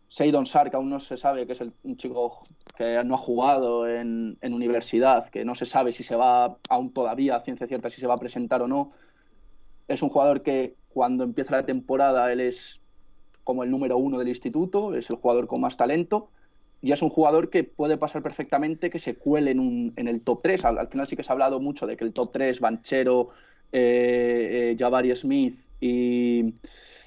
[0.09, 2.45] Seidon Sark, aún no se sabe, que es el, un chico
[2.77, 6.93] que no ha jugado en, en, universidad, que no se sabe si se va, aún
[6.93, 8.93] todavía, a ciencia cierta, si se va a presentar o no.
[9.89, 12.81] Es un jugador que cuando empieza la temporada él es
[13.45, 16.31] como el número uno del instituto, es el jugador con más talento
[16.83, 20.21] y es un jugador que puede pasar perfectamente que se cuele en, un, en el
[20.21, 20.65] top 3.
[20.65, 23.31] Al, al, final sí que se ha hablado mucho de que el top 3, Banchero,
[23.73, 26.55] eh, eh, Jabari Smith y,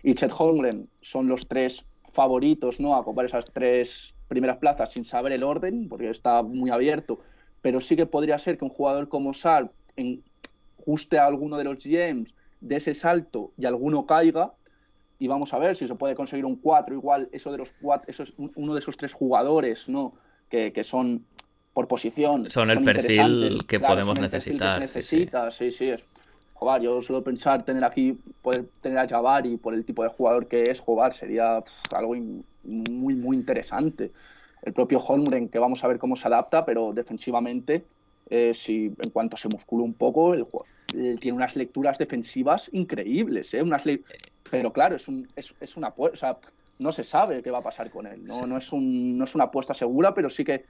[0.03, 2.95] y Chet Holmgren son los tres favoritos ¿no?
[2.95, 7.19] a ocupar esas tres primeras plazas sin saber el orden, porque está muy abierto,
[7.61, 10.23] pero sí que podría ser que un jugador como Sar en,
[10.85, 14.53] guste a alguno de los GMs de ese salto y alguno caiga,
[15.17, 18.09] y vamos a ver si se puede conseguir un 4, igual eso de los cuatro,
[18.09, 20.13] eso es uno de esos tres jugadores, ¿no?
[20.49, 21.25] Que, que son
[21.73, 22.49] por posición.
[22.49, 24.79] Son, son el perfil que claro, podemos necesitar.
[24.79, 25.77] Que se necesita, sí, sí.
[25.77, 26.03] sí es,
[26.59, 30.47] joder, yo suelo pensar tener aquí, poder tener a Jabari por el tipo de jugador
[30.47, 32.15] que es, jugar sería algo
[32.63, 34.11] muy, muy interesante.
[34.61, 37.85] El propio Holmgren, que vamos a ver cómo se adapta, pero defensivamente,
[38.29, 40.45] eh, si en cuanto se muscula un poco, el,
[41.19, 43.63] tiene unas lecturas defensivas increíbles, ¿eh?
[43.63, 43.85] Unas
[44.51, 46.15] pero claro, es, un, es, es una o
[46.79, 48.23] no se sabe qué va a pasar con él.
[48.25, 50.65] No, no, es, un, no es una apuesta segura, pero sí que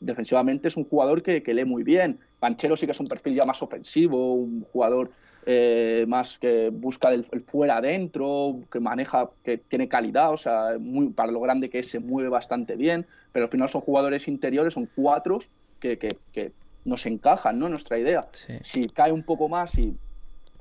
[0.00, 2.18] defensivamente es un jugador que, que lee muy bien.
[2.38, 5.10] Panchero sí que es un perfil ya más ofensivo, un jugador
[5.44, 11.08] eh, más que busca el, fuera adentro, que maneja, que tiene calidad, o sea, muy,
[11.08, 14.74] para lo grande que es, se mueve bastante bien, pero al final son jugadores interiores,
[14.74, 15.40] son cuatro
[15.80, 16.52] que, que, que
[16.84, 17.68] nos encajan, ¿no?
[17.68, 18.28] Nuestra idea.
[18.62, 19.96] Si cae un poco más y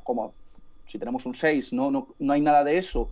[0.03, 0.33] como
[0.87, 3.11] si tenemos un 6, no, no, no hay nada de eso.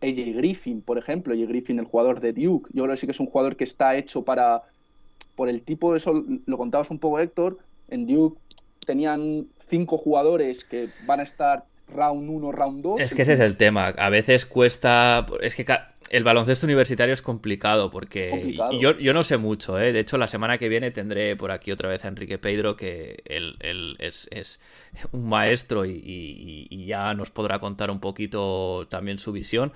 [0.00, 3.12] AJ Griffin, por ejemplo, AJ Griffin, el jugador de Duke, yo creo que sí que
[3.12, 4.62] es un jugador que está hecho para,
[5.34, 8.38] por el tipo, eso lo contabas un poco Héctor, en Duke
[8.86, 13.00] tenían cinco jugadores que van a estar round 1, round 2.
[13.00, 13.86] Es que ese es el tema.
[13.88, 15.26] A veces cuesta.
[15.40, 15.64] Es que
[16.10, 19.78] el baloncesto universitario es complicado porque Yo, yo, no sé mucho.
[19.78, 19.92] ¿eh?
[19.92, 23.22] De hecho, la semana que viene tendré por aquí otra vez a Enrique Pedro, que
[23.26, 24.60] él, es, es,
[25.12, 29.72] un maestro y, ya nos podrá contar un poquito también su visión.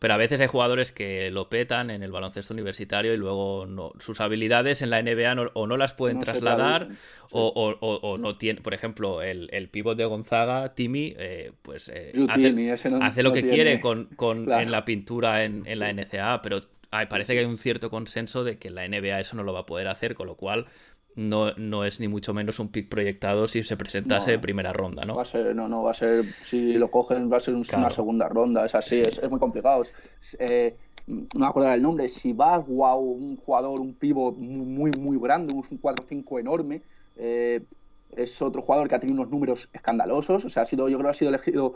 [0.00, 3.92] Pero a veces hay jugadores que lo petan en el baloncesto universitario y luego no,
[3.98, 6.88] sus habilidades en la NBA o no las pueden trasladar
[7.30, 8.62] o, no tiene.
[8.62, 13.78] Por ejemplo, el, el pívot de Gonzaga, Timmy, eh, pues eh, hace, lo que quiere
[13.78, 14.08] con,
[14.50, 16.62] en la pintura en, en la NCAA, pero
[17.08, 19.60] parece que hay un cierto consenso de que en la NBA eso no lo va
[19.60, 20.66] a poder hacer, con lo cual
[21.20, 25.04] no, no es ni mucho menos un pick proyectado si se presentase en primera ronda,
[25.04, 25.16] ¿no?
[25.16, 27.90] Va a ser, no, no, va a ser, si lo cogen, va a ser una
[27.90, 29.84] segunda ronda, es así, es, muy complicado.
[30.38, 30.74] Eh,
[31.06, 35.54] no me acuerdo el nombre, si va, wow, un jugador, un pivo muy, muy grande,
[35.54, 36.82] un 4-5 enorme,
[37.16, 37.60] eh,
[38.16, 41.08] es otro jugador que ha tenido unos números escandalosos, o sea, ha sido, yo creo
[41.08, 41.74] que ha sido elegido,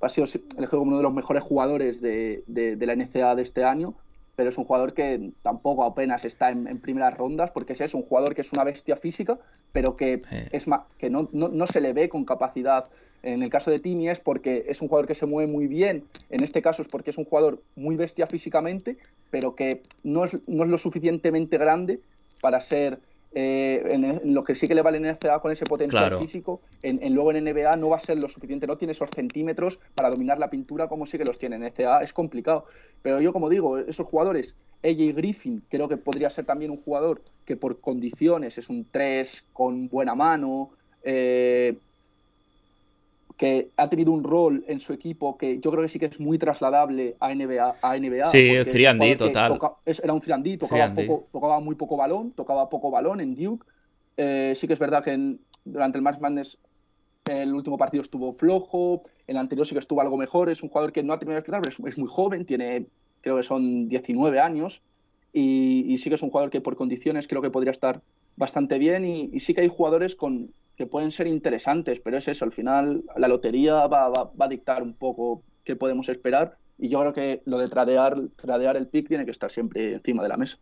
[0.00, 3.42] ha sido elegido como uno de los mejores jugadores de, de, de la NCA de
[3.42, 3.94] este año,
[4.36, 8.34] pero es un jugador que tampoco apenas está en, primeras rondas, porque es un jugador
[8.34, 9.38] que es una bestia física,
[9.72, 10.66] pero que, es
[10.98, 12.86] que no, no, se le ve con capacidad.
[13.22, 16.04] En el caso de Timmy es porque es un jugador que se mueve muy bien,
[16.30, 18.98] en este caso es porque es un jugador muy bestia físicamente,
[19.30, 22.00] pero que no es, no es lo suficientemente grande
[22.42, 22.98] para ser
[23.34, 27.14] eh, en, lo que sí que le vale en NCAA con ese potencial físico, en,
[27.14, 30.38] luego en NBA no va a ser lo suficiente, no tiene esos centímetros para dominar
[30.38, 32.66] la pintura como sí que los tiene en NCAA, es complicado.
[33.02, 34.54] Pero yo, como digo, esos jugadores,
[34.84, 39.44] AJ Griffin, creo que podría ser también un jugador que por condiciones es un 3
[39.52, 40.70] con buena mano,
[41.02, 41.78] eh,
[43.36, 46.20] que ha tenido un rol en su equipo que yo creo que sí que es
[46.20, 47.76] muy trasladable a NBA.
[47.82, 49.58] A NBA sí, 3 total.
[49.84, 50.94] era un 3 tocaba,
[51.32, 53.66] tocaba, muy poco balón, tocaba poco balón en Duke.
[54.16, 56.58] Eh, sí que es verdad que durante el March Madness
[57.24, 60.50] el último partido estuvo flojo, el anterior sí que estuvo algo mejor.
[60.50, 62.86] Es un jugador que no ha terminado de explotar, pero es, muy joven, tiene,
[63.20, 64.82] creo que son 19 años.
[65.32, 68.00] Y, sí que es un jugador que por condiciones creo que podría estar
[68.36, 69.04] bastante bien.
[69.04, 73.04] y sí que hay jugadores con, que pueden ser interesantes, pero es eso, al final
[73.16, 77.42] la lotería va, va, a dictar un poco qué podemos esperar y yo creo que
[77.44, 80.58] lo de tradear, tradear el pick tiene que estar siempre encima de la mesa.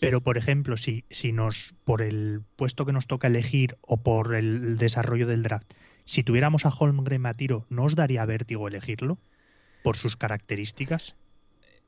[0.00, 4.34] Pero, por ejemplo, si, si nos, por el puesto que nos toca elegir o por
[4.34, 5.72] el desarrollo del draft,
[6.04, 9.18] si tuviéramos a Holmgren a tiro, ¿no os daría vértigo elegirlo?
[9.82, 11.14] ¿Por sus características?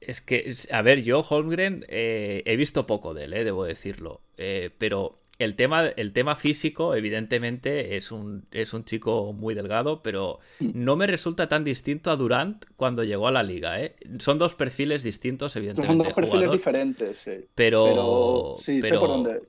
[0.01, 4.21] Es que, a ver, yo Holmgren eh, he visto poco de él, eh, debo decirlo.
[4.37, 10.03] Eh, pero el tema, el tema físico, evidentemente, es un, es un chico muy delgado,
[10.03, 10.71] pero mm.
[10.75, 13.81] no me resulta tan distinto a Durant cuando llegó a la liga.
[13.81, 13.97] ¿eh?
[14.19, 15.97] Son dos perfiles distintos, evidentemente.
[15.97, 17.47] Son dos perfiles diferentes, sí.
[17.55, 19.41] Pero, sí, sé por dónde.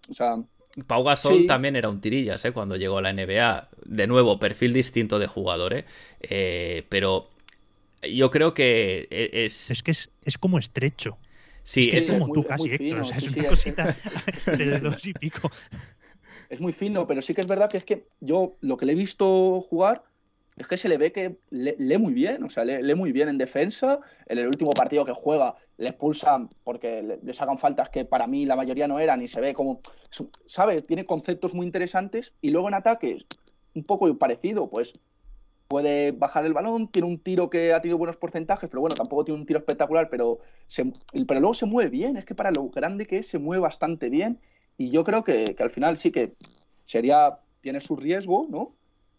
[0.88, 2.52] Pau Gasol también era un tirillas ¿eh?
[2.52, 3.70] cuando llegó a la NBA.
[3.86, 5.86] De nuevo, perfil distinto de jugador, ¿eh?
[6.22, 7.30] eh pero
[8.02, 9.72] yo creo que e, es.
[9.72, 11.18] Es que es, es como estrecho.
[11.66, 13.02] Sí, es, como tú casi, Héctor.
[13.02, 13.96] es una cosita
[14.46, 15.52] de dos y pico.
[16.48, 18.92] Es muy fino, pero sí que es verdad que es que yo lo que le
[18.92, 20.04] he visto jugar
[20.58, 23.40] es que se le ve que lee muy bien, o sea, lee, muy bien en
[23.40, 24.00] defensa.
[24.28, 28.28] En el último partido que juega le expulsan porque le, le, sacan faltas que para
[28.28, 29.82] mí la mayoría no eran y se ve como,
[30.46, 30.84] ¿sabe?
[30.84, 33.26] Tiene conceptos muy interesantes y luego en ataques
[33.74, 34.94] un poco parecido, pues
[35.68, 39.26] puede bajar el balón, tiene un tiro que ha tenido buenos porcentajes, pero bueno, tampoco
[39.26, 40.40] tiene un tiro espectacular, pero,
[41.28, 44.10] pero luego se mueve bien, es que para lo grande que es, se mueve bastante
[44.10, 44.40] bien
[44.78, 46.34] y yo creo que, al final sí que
[46.84, 48.76] sería, tiene su riesgo, ¿no?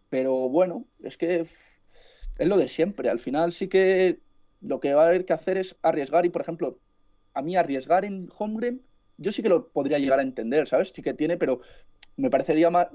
[0.09, 1.47] Pero bueno, es que
[2.39, 4.21] es lo de siempre, al final sí que
[4.61, 6.79] lo que va a haber que hacer es arriesgar y, por ejemplo,
[7.35, 8.83] a mí arriesgar en Holmgren,
[9.19, 10.93] yo sí que lo podría llegar a entender, ¿sabes?
[10.95, 11.61] Sí que tiene, pero
[12.17, 12.89] me parecería más,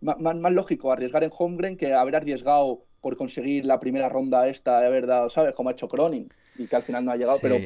[0.00, 4.86] más, lógico arriesgar en Holmgren que haber arriesgado por conseguir la primera ronda esta de
[4.86, 5.54] haber dado, ¿sabes?
[5.54, 7.58] Como ha hecho Cronin y que al final no ha llegado, pero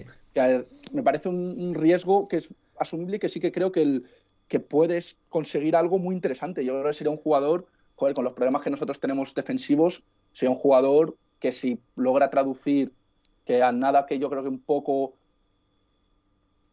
[0.93, 4.05] me parece un, riesgo que es asumible y que sí que creo que, el,
[4.49, 6.65] que puedes conseguir algo muy interesante.
[6.65, 7.67] Yo creo que sería un jugador,
[7.97, 12.93] joder, con los problemas que nosotros tenemos defensivos, sería un jugador que si logra traducir
[13.45, 15.15] que a nada que yo creo que un poco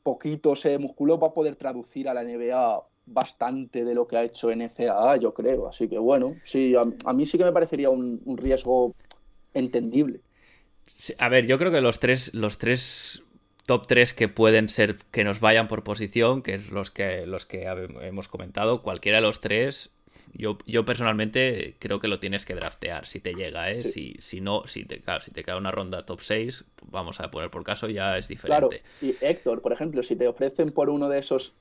[0.03, 4.23] poquito se musculó va a poder traducir a la NBA bastante de lo que ha
[4.23, 5.67] hecho en ECAA, yo creo.
[5.67, 8.95] Así que bueno, sí, a, mí sí que me parecería un, riesgo
[9.53, 10.21] entendible.
[11.17, 13.23] a ver, yo creo que los tres, los tres
[13.65, 17.45] top 3 que pueden ser que nos vayan por posición, que es los que, los
[17.45, 17.63] que
[18.01, 19.91] hemos comentado, cualquiera de los tres,
[20.33, 23.81] yo, yo personalmente creo que lo tienes que draftear si te llega, ¿eh?
[23.81, 27.49] Si, si no, si te, si te cae una ronda top 6, vamos a poner
[27.49, 28.81] por caso, ya es diferente.
[28.81, 31.53] Claro, y Héctor, por ejemplo, si te ofrecen por uno de esos,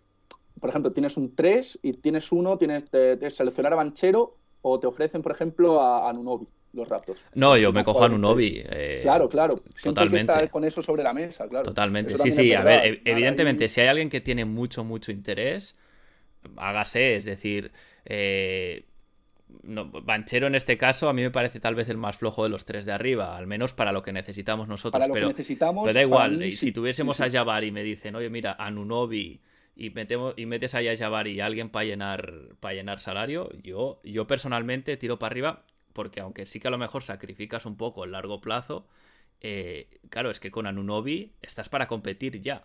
[0.59, 4.87] por ejemplo, tienes un 3 y tienes uno, tienes que seleccionar a Banchero o te
[4.87, 7.21] ofrecen, por ejemplo, a, a Nunobi los Raptors.
[7.35, 8.63] No, yo me cojo a Nunobi.
[8.65, 9.61] Eh, claro, claro.
[9.83, 10.33] totalmente.
[10.41, 11.65] que con eso sobre la mesa, claro.
[11.65, 12.17] Totalmente.
[12.19, 15.77] Sí, sí, a ver, evidentemente, si hay alguien que tiene mucho, mucho interés,
[16.57, 17.73] hágase, es decir,
[18.05, 18.85] eh,
[19.63, 22.65] Banchero en este caso a mí me parece tal vez el más flojo de los
[22.65, 24.93] tres de arriba, al menos para lo que necesitamos nosotros.
[24.93, 25.93] Para lo pero, que necesitamos.
[25.93, 29.41] da igual, si tuviésemos a Jabari y me dicen, oye, mira, a Nunobi
[29.81, 34.01] y, metemos, y metes a Jabari y a alguien para llenar, para llenar salario, yo,
[34.05, 38.05] yo personalmente tiro para arriba porque aunque sí que a lo mejor sacrificas un poco
[38.05, 38.87] el largo plazo,
[39.41, 42.63] eh, claro, es que con Anunobi estás para competir ya.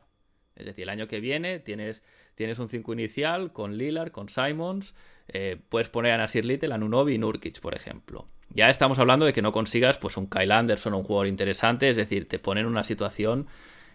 [0.55, 2.03] Es decir, el año que viene tienes,
[2.35, 4.93] tienes un 5 inicial con Lillard, con Simons,
[5.27, 8.27] eh, puedes poner a Nasir Little, Anunobi y Nurkic, por ejemplo.
[8.49, 11.97] Ya estamos hablando de que no consigas pues un Kyle Anderson un jugador interesante, es
[11.97, 13.47] decir, te ponen en una situación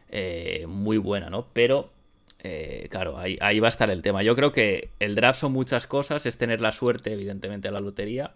[0.09, 1.49] eh, muy buena, ¿no?
[1.53, 1.93] Pero,
[2.91, 4.23] claro, ahí, ahí va a estar el tema.
[4.23, 7.81] Yo creo que el draft son muchas cosas, es tener la suerte, evidentemente, a la
[7.81, 8.35] lotería,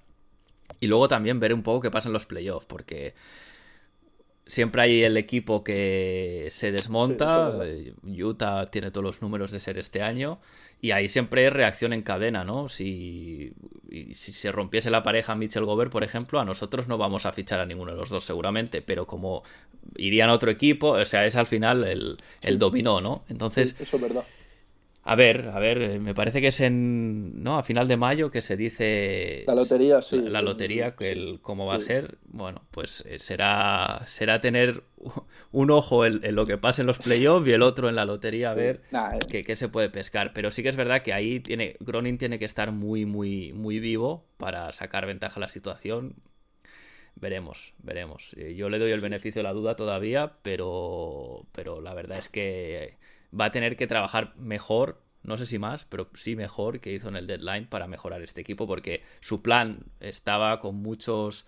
[0.80, 3.14] y luego también ver un poco qué pasa en los playoffs, porque
[4.46, 7.58] siempre hay el equipo que se desmonta.
[8.04, 10.38] Utah tiene todos los números de ser este año.
[10.80, 12.68] Y ahí siempre es reacción en cadena, ¿no?
[12.68, 13.54] Si,
[14.12, 17.58] si se rompiese la pareja Mitchell Gobert, por ejemplo, a nosotros no vamos a fichar
[17.58, 19.44] a ninguno de los dos seguramente, pero como
[19.96, 23.24] irían a otro equipo, o sea, es al final el, el dominó, ¿no?
[23.30, 23.76] Entonces...
[23.80, 24.24] Eso es verdad.
[25.06, 27.58] A ver, a ver, eh, me parece que es en, ¿no?
[27.58, 29.44] A final de mayo que se dice...
[29.46, 30.18] La lotería, sí.
[30.18, 34.84] La, lotería, que el, cómo va a ser, bueno, pues eh, será, será tener
[35.52, 38.50] un ojo en, lo que pase en los playoffs y el otro en la lotería
[38.50, 39.44] a ver eh.
[39.44, 40.32] qué, se puede pescar.
[40.32, 43.80] Pero sí que es verdad que ahí tiene, Gronin tiene que estar muy, muy, muy
[43.80, 46.14] vivo para sacar ventaja a la situación.
[47.14, 48.34] Veremos, veremos.
[48.56, 52.96] Yo le doy el beneficio de la duda todavía, pero, pero la verdad es que
[53.38, 57.08] va a tener que trabajar mejor, no sé si más, pero sí mejor que hizo
[57.08, 61.46] en el deadline para mejorar este equipo, porque su plan estaba con muchos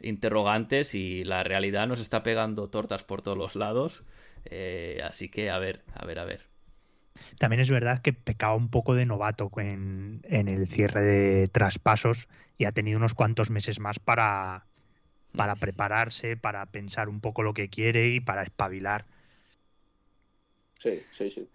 [0.00, 4.02] interrogantes y la realidad nos está pegando tortas por todos los lados.
[4.44, 6.46] Eh, así que a ver, a ver, a ver.
[7.38, 12.28] También es verdad que pecaba un poco de novato en, en el cierre de traspasos
[12.58, 14.66] y ha tenido unos cuantos meses más para,
[15.34, 15.58] para mm.
[15.58, 19.06] prepararse, para pensar un poco lo que quiere y para espabilar.
[20.78, 21.48] Sí, sí, sí.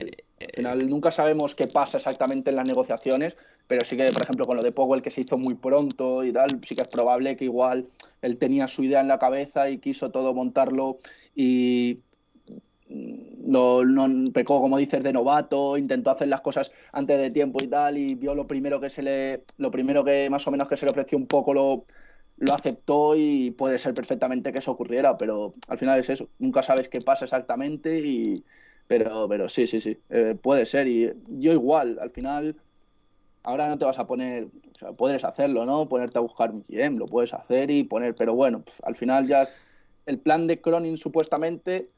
[0.00, 3.36] Al final nunca sabemos qué pasa exactamente en las negociaciones,
[3.66, 6.32] pero sí que, por ejemplo, con lo de Powell que se hizo muy pronto y
[6.32, 7.88] tal, sí que es probable que igual
[8.22, 10.98] él tenía su idea en la cabeza y quiso todo montarlo
[11.34, 12.00] y
[12.88, 17.66] no, no pecó, como dices, de novato, intentó hacer las cosas antes de tiempo y
[17.66, 20.76] tal, y vio lo primero que se le, lo primero que más o menos que
[20.76, 21.84] se le ofreció un poco lo,
[22.38, 26.62] lo aceptó y puede ser perfectamente que eso ocurriera, pero al final es eso, nunca
[26.62, 28.44] sabes qué pasa exactamente y
[28.86, 32.56] pero pero sí, sí, sí, eh, puede ser y yo igual, al final
[33.42, 35.88] ahora no te vas a poner, o sea, puedes hacerlo, ¿no?
[35.88, 39.48] Ponerte a buscar un GM, lo puedes hacer y poner, pero bueno, al final ya
[40.06, 41.90] el plan de Cronin supuestamente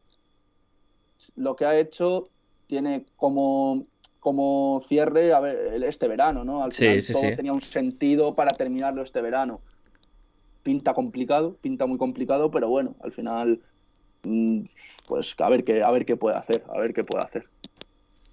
[1.36, 2.28] lo que ha hecho
[2.66, 3.84] tiene como
[4.20, 6.62] como cierre a ver, este verano, ¿no?
[6.62, 9.60] Al final todo tenía un sentido para terminarlo este verano
[10.62, 13.60] pinta complicado, pinta muy complicado, pero bueno, al final,
[14.22, 14.60] mm,
[15.08, 17.46] pues a ver qué, a ver qué puede hacer, a ver qué puede hacer.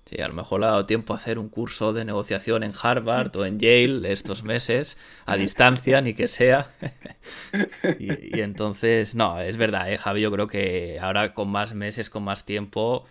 [0.10, 2.72] Sí, a lo mejor le ha dado tiempo a hacer un curso de negociación en
[2.82, 6.70] Harvard o en Yale estos meses, a distancia, ni que sea.
[8.00, 12.24] y, entonces, no, es verdad, ¿eh, Javi, yo creo que ahora con más meses, con
[12.24, 13.06] más tiempo,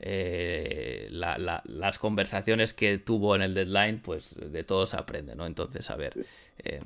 [0.00, 5.46] eh, las conversaciones que tuvo en el deadline, pues de todo se aprende, ¿no?
[5.46, 6.14] Entonces, a ver,
[6.58, 6.80] eh,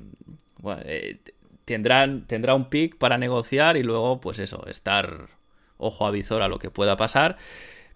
[0.57, 1.19] bueno, eh,
[1.65, 5.29] tendrán, tendrá un pick para negociar y luego, pues eso, estar
[5.77, 7.37] ojo a visor a lo que pueda pasar.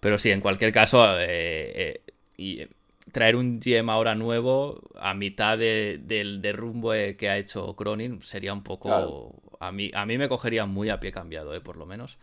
[0.00, 2.00] Pero sí, en cualquier caso, eh, eh,
[2.36, 2.66] y
[3.12, 8.62] traer un GM ahora nuevo a mitad del derrumbe que ha hecho Cronin sería un
[8.62, 9.40] poco.
[9.60, 12.18] A, mí, a mí me cogería muy a pie cambiado, eh, por lo menos.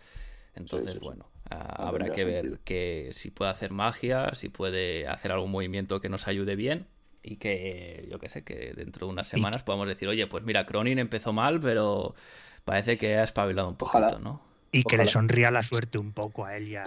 [0.55, 6.01] Entonces, bueno, habrá que ver que si puede hacer magia, si puede hacer algún movimiento
[6.01, 6.87] que nos ayude bien
[7.27, 10.65] y que yo que sé, que dentro de unas semanas podamos decir, oye, pues mira,
[10.65, 12.15] Cronin empezó mal, pero
[12.63, 14.41] parece que ha espabilado un poquito, ¿no?
[14.71, 16.83] Y que le sonría la suerte un poco a él y a,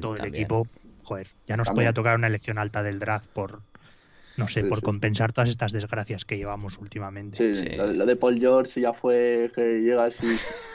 [0.00, 0.66] todo el equipo.
[1.04, 3.62] Joder, ya nos podía tocar una elección alta del draft por,
[4.36, 7.54] no sé, por compensar todas estas desgracias que llevamos últimamente.
[7.54, 10.26] Sí, Lo, de Paul George ya fue que llega así.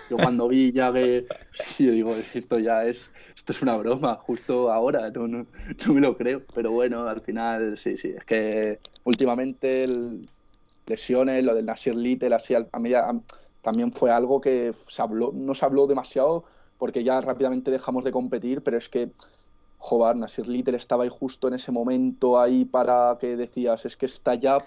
[0.09, 1.25] Yo cuando vi ya que.
[1.51, 3.09] Sí, yo digo, esto ya es.
[3.35, 5.45] Esto es una broma, justo ahora, no, no,
[5.93, 6.43] me lo creo.
[6.53, 8.13] Pero bueno, al final, sí, sí.
[8.17, 9.87] Es que últimamente
[10.85, 12.91] lesiones, lo del Nasir Little, así, a mí
[13.61, 16.45] también fue algo que se habló, no se habló demasiado
[16.77, 19.11] porque ya rápidamente dejamos de competir, pero es que
[19.81, 24.05] joder, Nasir Little estaba ahí justo en ese momento ahí para que decías, es que
[24.05, 24.59] está ya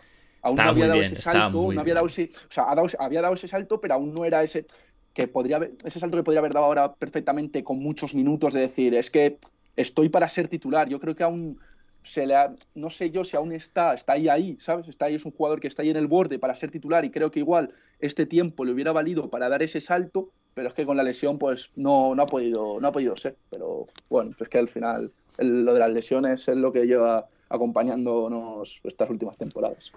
[0.42, 2.64] aún no había dado ese salto, no había dado ese, o sea,
[2.98, 4.66] había dado ese salto, pero aún no era ese
[5.14, 8.92] que podría ese salto que podría haber dado ahora perfectamente con muchos minutos de decir,
[8.94, 9.38] es que
[9.76, 10.88] estoy para ser titular.
[10.88, 11.60] Yo creo que aún
[12.02, 12.34] se le
[12.74, 14.88] no sé yo si aún está, está ahí ahí, ¿sabes?
[14.88, 17.10] Está ahí es un jugador que está ahí en el borde para ser titular y
[17.10, 20.86] creo que igual este tiempo le hubiera valido para dar ese salto, pero es que
[20.86, 23.36] con la lesión pues no, no, ha, podido, no ha podido ser.
[23.50, 28.80] Pero bueno, es que al final lo de las lesiones es lo que lleva acompañándonos
[28.84, 29.92] estas últimas temporadas.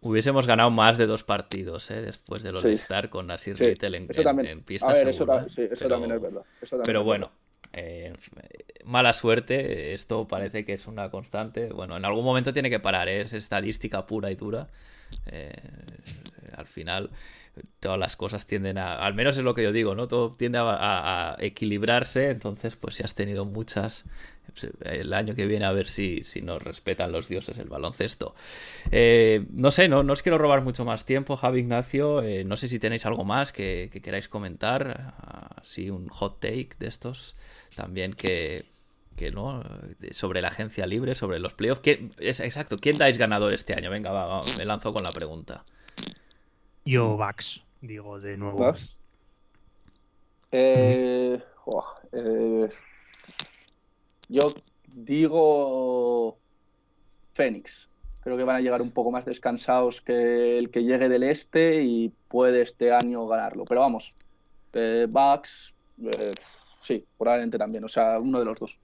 [0.00, 2.00] Hubiésemos ganado más de dos partidos ¿eh?
[2.00, 4.06] después de lo de estar con Nasir Little en,
[4.62, 4.92] pista.
[4.92, 6.42] eso, también es verdad.
[6.84, 7.32] pero bueno,
[7.72, 8.14] eh,
[8.84, 11.72] mala suerte, esto parece que es una constante.
[11.72, 13.22] Bueno, en algún momento tiene que parar, ¿eh?
[13.22, 14.68] es estadística pura y dura.
[15.26, 15.52] Eh,
[16.56, 17.10] al final
[17.80, 20.08] todas las cosas tienden a, al menos es lo que yo digo, ¿no?
[20.08, 24.04] Todo tiende a, equilibrarse, entonces pues si has tenido muchas,
[24.82, 28.34] el año que viene a ver si, si nos respetan los dioses el baloncesto.
[28.90, 32.56] Eh, no sé, no, no os quiero robar mucho más tiempo, Javi Ignacio, eh, no
[32.56, 35.14] sé si tenéis algo más que, queráis comentar,
[35.56, 37.36] así un hot take de estos,
[37.74, 38.64] también que...
[39.16, 39.64] Que no,
[40.12, 41.82] sobre la agencia libre, sobre los playoffs.
[42.20, 43.90] Es exacto, ¿quién dais ganador este año?
[43.90, 45.64] Venga, va, me lanzo con la pregunta.
[46.88, 48.74] Yo Vax, digo de nuevo.
[50.50, 51.38] Eh,
[52.12, 52.68] eh,
[54.30, 54.54] yo
[54.86, 56.38] digo
[57.34, 57.90] Fénix.
[58.22, 61.82] Creo que van a llegar un poco más descansados que el que llegue del este
[61.82, 63.66] y puede este año ganarlo.
[63.66, 64.14] Pero vamos,
[64.72, 66.34] eh, Bucks, eh,
[66.80, 67.84] sí, probablemente también.
[67.84, 68.78] O sea, uno de los dos.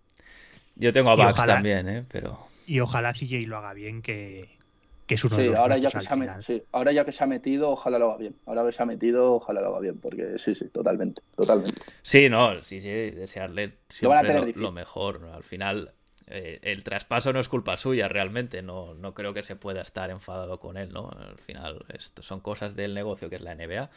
[0.77, 2.05] Yo tengo a Bucks también, ¿eh?
[2.11, 2.37] Pero...
[2.67, 4.59] Y ojalá CJ lo haga bien, que,
[5.07, 7.71] que es sí, ahora ya que se ha sí, ahora ya que se ha metido,
[7.71, 8.37] ojalá lo haga bien.
[8.47, 11.81] Ahora que se ha metido, ojalá lo haga bien, porque sí, sí, totalmente, totalmente.
[12.03, 15.29] Sí, no, sí, sí, desearle siempre lo, mejor.
[15.33, 15.93] Al final,
[16.27, 20.11] eh, el traspaso no es culpa suya realmente, no, no creo que se pueda estar
[20.11, 21.11] enfadado con él, ¿no?
[21.11, 23.91] Al final, esto son cosas del negocio que es la NBA,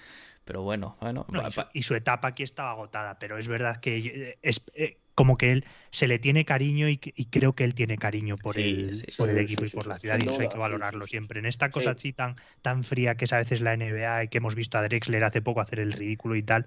[0.43, 1.25] pero bueno, bueno.
[1.73, 5.51] y, su, etapa aquí estaba agotada, pero es verdad que eh, es, eh, como que
[5.51, 9.39] él se le tiene cariño y, creo que él tiene cariño por, el, por el
[9.39, 11.39] equipo y por la ciudad y eso hay que valorarlo siempre.
[11.39, 14.37] En esta cosa así tan, tan fría que es a veces la NBA y que
[14.37, 16.65] hemos visto a Drexler hace poco hacer el ridículo y tal,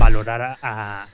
[0.00, 1.06] valorar a,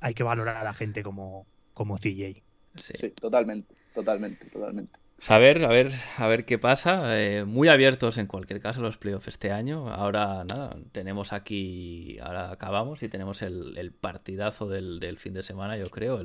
[0.00, 2.42] hay que valorar a la gente como, como CJ.
[2.74, 5.01] Sí, totalmente, totalmente, totalmente.
[5.28, 7.18] A ver, a ver, a ver qué pasa.
[7.18, 9.88] Eh, muy abiertos en cualquier caso los playoffs este año.
[9.88, 15.90] Ahora nada, tenemos aquí, ahora acabamos y tenemos el, partidazo del, fin de semana, yo
[15.90, 16.20] creo,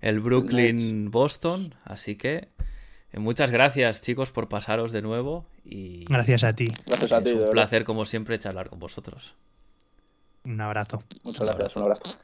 [0.00, 1.74] el, Brooklyn-Boston.
[1.84, 2.48] Así que
[3.12, 5.44] eh, muchas gracias chicos por pasaros de nuevo.
[5.64, 6.72] Y gracias a ti.
[6.86, 7.30] Gracias a ti.
[7.30, 9.34] Es un placer como siempre charlar con vosotros.
[10.44, 10.98] Un abrazo.
[11.24, 12.18] Muchas gracias, un abrazo.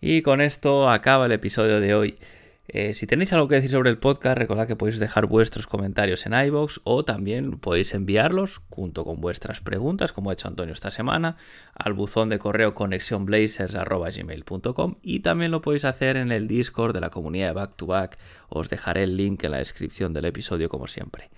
[0.00, 2.18] Y con esto acaba el episodio de hoy.
[2.72, 6.24] Eh, si tenéis algo que decir sobre el podcast, recordad que podéis dejar vuestros comentarios
[6.24, 10.92] en iVoox o también podéis enviarlos junto con vuestras preguntas, como ha hecho Antonio esta
[10.92, 11.36] semana,
[11.74, 17.10] al buzón de correo conexionblazers.gmail.com y también lo podéis hacer en el Discord de la
[17.10, 18.18] comunidad de Back to Back.
[18.48, 21.28] Os dejaré el link en la descripción del episodio como siempre.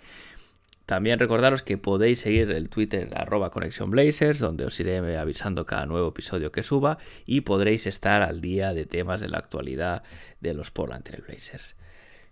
[0.93, 5.87] También recordaros que podéis seguir el Twitter arroba Conexión Blazers, donde os iré avisando cada
[5.87, 10.03] nuevo episodio que suba y podréis estar al día de temas de la actualidad
[10.41, 11.77] de los Portland Trail Blazers.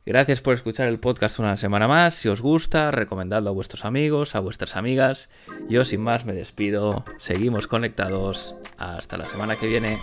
[0.04, 2.16] Gracias por escuchar el podcast una semana más.
[2.16, 5.30] Si os gusta, recomendadlo a vuestros amigos, a vuestras amigas.
[5.70, 7.06] Yo sin más me despido.
[7.16, 8.56] Seguimos conectados.
[8.76, 9.98] Hasta la semana que viene.